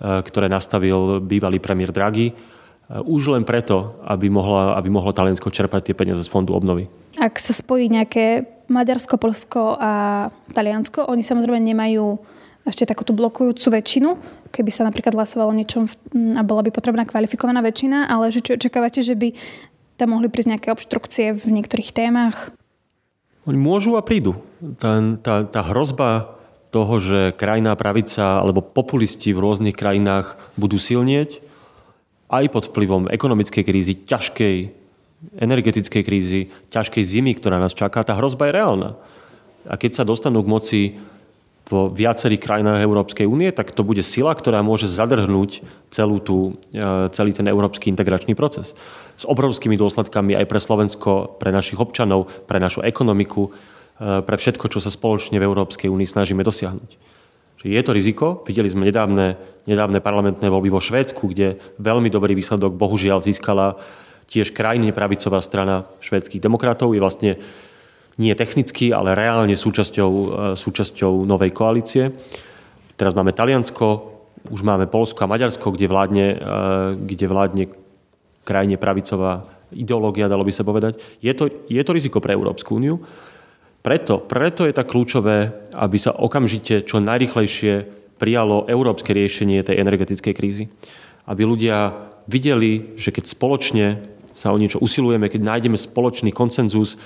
ktoré 0.00 0.48
nastavil 0.48 1.20
bývalý 1.20 1.60
premiér 1.60 1.92
Draghi, 1.92 2.32
už 2.86 3.34
len 3.34 3.42
preto, 3.42 3.98
aby, 4.06 4.30
mohla, 4.30 4.78
aby 4.78 4.88
mohlo 4.90 5.10
Taliansko 5.10 5.50
čerpať 5.50 5.90
tie 5.90 5.98
peniaze 5.98 6.22
z 6.22 6.30
fondu 6.30 6.54
obnovy. 6.54 6.86
Ak 7.18 7.42
sa 7.42 7.50
spojí 7.50 7.90
nejaké 7.90 8.46
Maďarsko, 8.70 9.18
Polsko 9.18 9.74
a 9.74 10.26
Taliansko, 10.54 11.10
oni 11.10 11.22
samozrejme 11.22 11.58
nemajú 11.66 12.18
ešte 12.66 12.82
takúto 12.82 13.14
blokujúcu 13.14 13.78
väčšinu, 13.78 14.18
keby 14.50 14.70
sa 14.74 14.82
napríklad 14.82 15.14
hlasovalo 15.14 15.54
niečom 15.54 15.86
a 16.34 16.42
bola 16.42 16.66
by 16.66 16.74
potrebná 16.74 17.06
kvalifikovaná 17.06 17.62
väčšina, 17.62 18.10
ale 18.10 18.34
že 18.34 18.42
čo 18.42 18.58
očakávate, 18.58 19.06
že 19.06 19.14
by 19.14 19.32
tam 19.96 20.18
mohli 20.18 20.26
prísť 20.26 20.58
nejaké 20.58 20.68
obštrukcie 20.74 21.32
v 21.38 21.44
niektorých 21.56 21.94
témach? 21.94 22.50
Oni 23.46 23.56
môžu 23.56 23.94
a 23.94 24.02
prídu. 24.02 24.34
Tá, 24.82 24.98
tá, 25.22 25.46
tá 25.46 25.60
hrozba 25.62 26.36
toho, 26.74 26.98
že 26.98 27.32
krajná 27.38 27.78
pravica 27.78 28.42
alebo 28.42 28.60
populisti 28.60 29.30
v 29.30 29.40
rôznych 29.40 29.78
krajinách 29.78 30.34
budú 30.58 30.76
silnieť, 30.82 31.40
aj 32.26 32.44
pod 32.50 32.64
vplyvom 32.74 33.06
ekonomickej 33.06 33.62
krízy, 33.62 33.94
ťažkej 34.02 34.56
energetickej 35.38 36.02
krízy, 36.02 36.50
ťažkej 36.74 37.02
zimy, 37.06 37.32
ktorá 37.38 37.62
nás 37.62 37.72
čaká, 37.72 38.02
tá 38.02 38.18
hrozba 38.18 38.50
je 38.50 38.56
reálna. 38.58 38.90
A 39.66 39.74
keď 39.78 40.02
sa 40.02 40.04
dostanú 40.04 40.42
k 40.42 40.50
moci 40.50 40.80
vo 41.66 41.90
viacerých 41.90 42.38
krajinách 42.38 42.78
Európskej 42.78 43.26
únie, 43.26 43.50
tak 43.50 43.74
to 43.74 43.82
bude 43.82 43.98
sila, 44.06 44.30
ktorá 44.30 44.62
môže 44.62 44.86
zadrhnúť 44.86 45.66
celú 45.90 46.22
tú, 46.22 46.54
e, 46.70 47.10
celý 47.10 47.34
ten 47.34 47.50
európsky 47.50 47.90
integračný 47.90 48.38
proces. 48.38 48.78
S 49.18 49.26
obrovskými 49.26 49.74
dôsledkami 49.74 50.38
aj 50.38 50.46
pre 50.46 50.62
Slovensko, 50.62 51.34
pre 51.42 51.50
našich 51.50 51.82
občanov, 51.82 52.30
pre 52.46 52.62
našu 52.62 52.86
ekonomiku, 52.86 53.50
e, 53.50 54.22
pre 54.22 54.36
všetko, 54.38 54.70
čo 54.70 54.78
sa 54.78 54.94
spoločne 54.94 55.42
v 55.42 55.46
Európskej 55.46 55.90
únii 55.90 56.06
snažíme 56.06 56.46
dosiahnuť. 56.46 56.90
Čiže 57.58 57.72
je 57.74 57.82
to 57.82 57.92
riziko. 57.96 58.26
Videli 58.46 58.70
sme 58.70 58.86
nedávne, 58.86 59.34
nedávne 59.66 59.98
parlamentné 59.98 60.46
voľby 60.46 60.70
vo 60.70 60.78
Švédsku, 60.78 61.34
kde 61.34 61.58
veľmi 61.82 62.06
dobrý 62.14 62.38
výsledok 62.38 62.78
bohužiaľ 62.78 63.18
získala 63.18 63.74
tiež 64.30 64.54
krajine 64.54 64.94
pravicová 64.94 65.42
strana 65.42 65.86
švédskych 65.98 66.42
demokratov. 66.42 66.94
Je 66.94 67.02
vlastne 67.02 67.32
nie 68.16 68.32
technicky, 68.32 68.92
ale 68.92 69.12
reálne 69.12 69.52
súčasťou, 69.52 70.10
e, 70.10 70.26
súčasťou 70.56 71.28
novej 71.28 71.52
koalície. 71.52 72.12
Teraz 72.96 73.12
máme 73.12 73.36
Taliansko, 73.36 74.16
už 74.48 74.62
máme 74.64 74.88
Polsko 74.88 75.26
a 75.26 75.30
Maďarsko, 75.30 75.74
kde 75.74 75.86
vládne, 75.90 76.26
e, 76.32 76.36
kde 76.96 77.26
vládne 77.28 77.64
krajine 78.46 78.76
pravicová 78.80 79.44
ideológia, 79.74 80.30
dalo 80.30 80.46
by 80.46 80.52
sa 80.54 80.64
povedať. 80.64 81.02
Je 81.18 81.34
to, 81.34 81.50
je 81.66 81.82
to 81.82 81.90
riziko 81.92 82.22
pre 82.22 82.32
Európsku 82.32 82.78
úniu. 82.78 83.02
Preto, 83.82 84.18
preto 84.18 84.66
je 84.66 84.74
tak 84.74 84.90
kľúčové, 84.90 85.70
aby 85.74 85.96
sa 85.98 86.14
okamžite 86.14 86.82
čo 86.82 86.98
najrychlejšie 86.98 87.86
prijalo 88.16 88.66
európske 88.66 89.12
riešenie 89.12 89.62
tej 89.62 89.78
energetickej 89.78 90.34
krízy. 90.34 90.64
Aby 91.26 91.46
ľudia 91.46 91.94
videli, 92.26 92.96
že 92.98 93.12
keď 93.12 93.24
spoločne 93.30 93.86
sa 94.34 94.50
o 94.50 94.58
niečo 94.58 94.82
usilujeme, 94.82 95.30
keď 95.30 95.42
nájdeme 95.42 95.78
spoločný 95.78 96.34
koncenzus, 96.34 96.98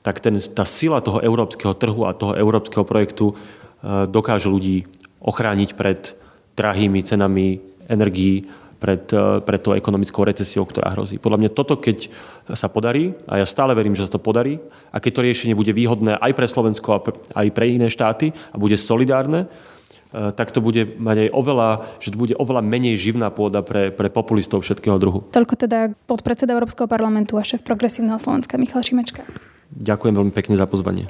tak 0.00 0.20
ten, 0.24 0.36
tá 0.40 0.64
sila 0.64 1.04
toho 1.04 1.20
európskeho 1.20 1.76
trhu 1.76 2.08
a 2.08 2.16
toho 2.16 2.32
európskeho 2.32 2.84
projektu 2.88 3.32
e, 3.32 3.34
dokáže 4.08 4.48
ľudí 4.48 4.88
ochrániť 5.20 5.76
pred 5.76 6.16
drahými 6.56 7.00
cenami 7.04 7.60
energií, 7.84 8.48
pred, 8.80 9.04
e, 9.12 9.44
pred 9.44 9.60
tou 9.60 9.76
ekonomickou 9.76 10.24
recesiou, 10.24 10.64
ktorá 10.64 10.96
hrozí. 10.96 11.20
Podľa 11.20 11.38
mňa 11.44 11.50
toto, 11.52 11.76
keď 11.76 12.08
sa 12.56 12.72
podarí, 12.72 13.12
a 13.28 13.36
ja 13.36 13.46
stále 13.46 13.76
verím, 13.76 13.92
že 13.92 14.08
sa 14.08 14.16
to 14.16 14.20
podarí, 14.24 14.56
a 14.88 14.96
keď 14.98 15.12
to 15.12 15.24
riešenie 15.28 15.54
bude 15.54 15.76
výhodné 15.76 16.16
aj 16.16 16.32
pre 16.32 16.48
Slovensko 16.48 17.04
aj 17.36 17.48
pre 17.52 17.68
iné 17.68 17.92
štáty 17.92 18.32
a 18.32 18.56
bude 18.56 18.80
solidárne, 18.80 19.44
e, 19.44 20.32
tak 20.32 20.48
to 20.48 20.64
bude 20.64 20.96
mať 20.96 21.28
aj 21.28 21.30
oveľa, 21.36 21.68
že 22.00 22.16
to 22.16 22.16
bude 22.16 22.34
oveľa 22.40 22.64
menej 22.64 22.96
živná 22.96 23.28
pôda 23.28 23.60
pre, 23.60 23.92
pre 23.92 24.08
populistov 24.08 24.64
všetkého 24.64 24.96
druhu. 24.96 25.28
Toľko 25.28 25.54
teda 25.60 25.92
podpredseda 26.08 26.56
Európskeho 26.56 26.88
parlamentu 26.88 27.36
a 27.36 27.44
šéf 27.44 27.60
progresívneho 27.60 28.16
Slovenska 28.16 28.56
Michal 28.56 28.80
Šimečka. 28.80 29.28
Ďakujem 29.70 30.14
veľmi 30.18 30.32
pekne 30.34 30.58
za 30.58 30.66
pozvanie. 30.66 31.06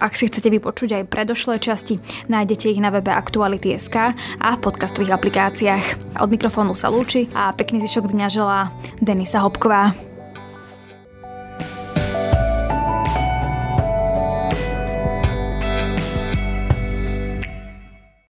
Ak 0.00 0.16
si 0.16 0.32
chcete 0.32 0.48
vypočuť 0.48 0.96
aj 0.96 1.12
predošlé 1.12 1.60
časti, 1.60 2.00
nájdete 2.32 2.72
ich 2.72 2.80
na 2.80 2.88
webe 2.88 3.12
Aktuality.sk 3.12 4.16
a 4.40 4.48
v 4.56 4.62
podcastových 4.64 5.12
aplikáciách. 5.12 6.16
Od 6.24 6.28
mikrofónu 6.32 6.72
sa 6.72 6.88
lúči 6.88 7.28
a 7.36 7.52
pekný 7.52 7.84
zvyšok 7.84 8.08
dňa 8.08 8.26
želá 8.32 8.72
Denisa 9.04 9.44
Hopková. 9.44 10.09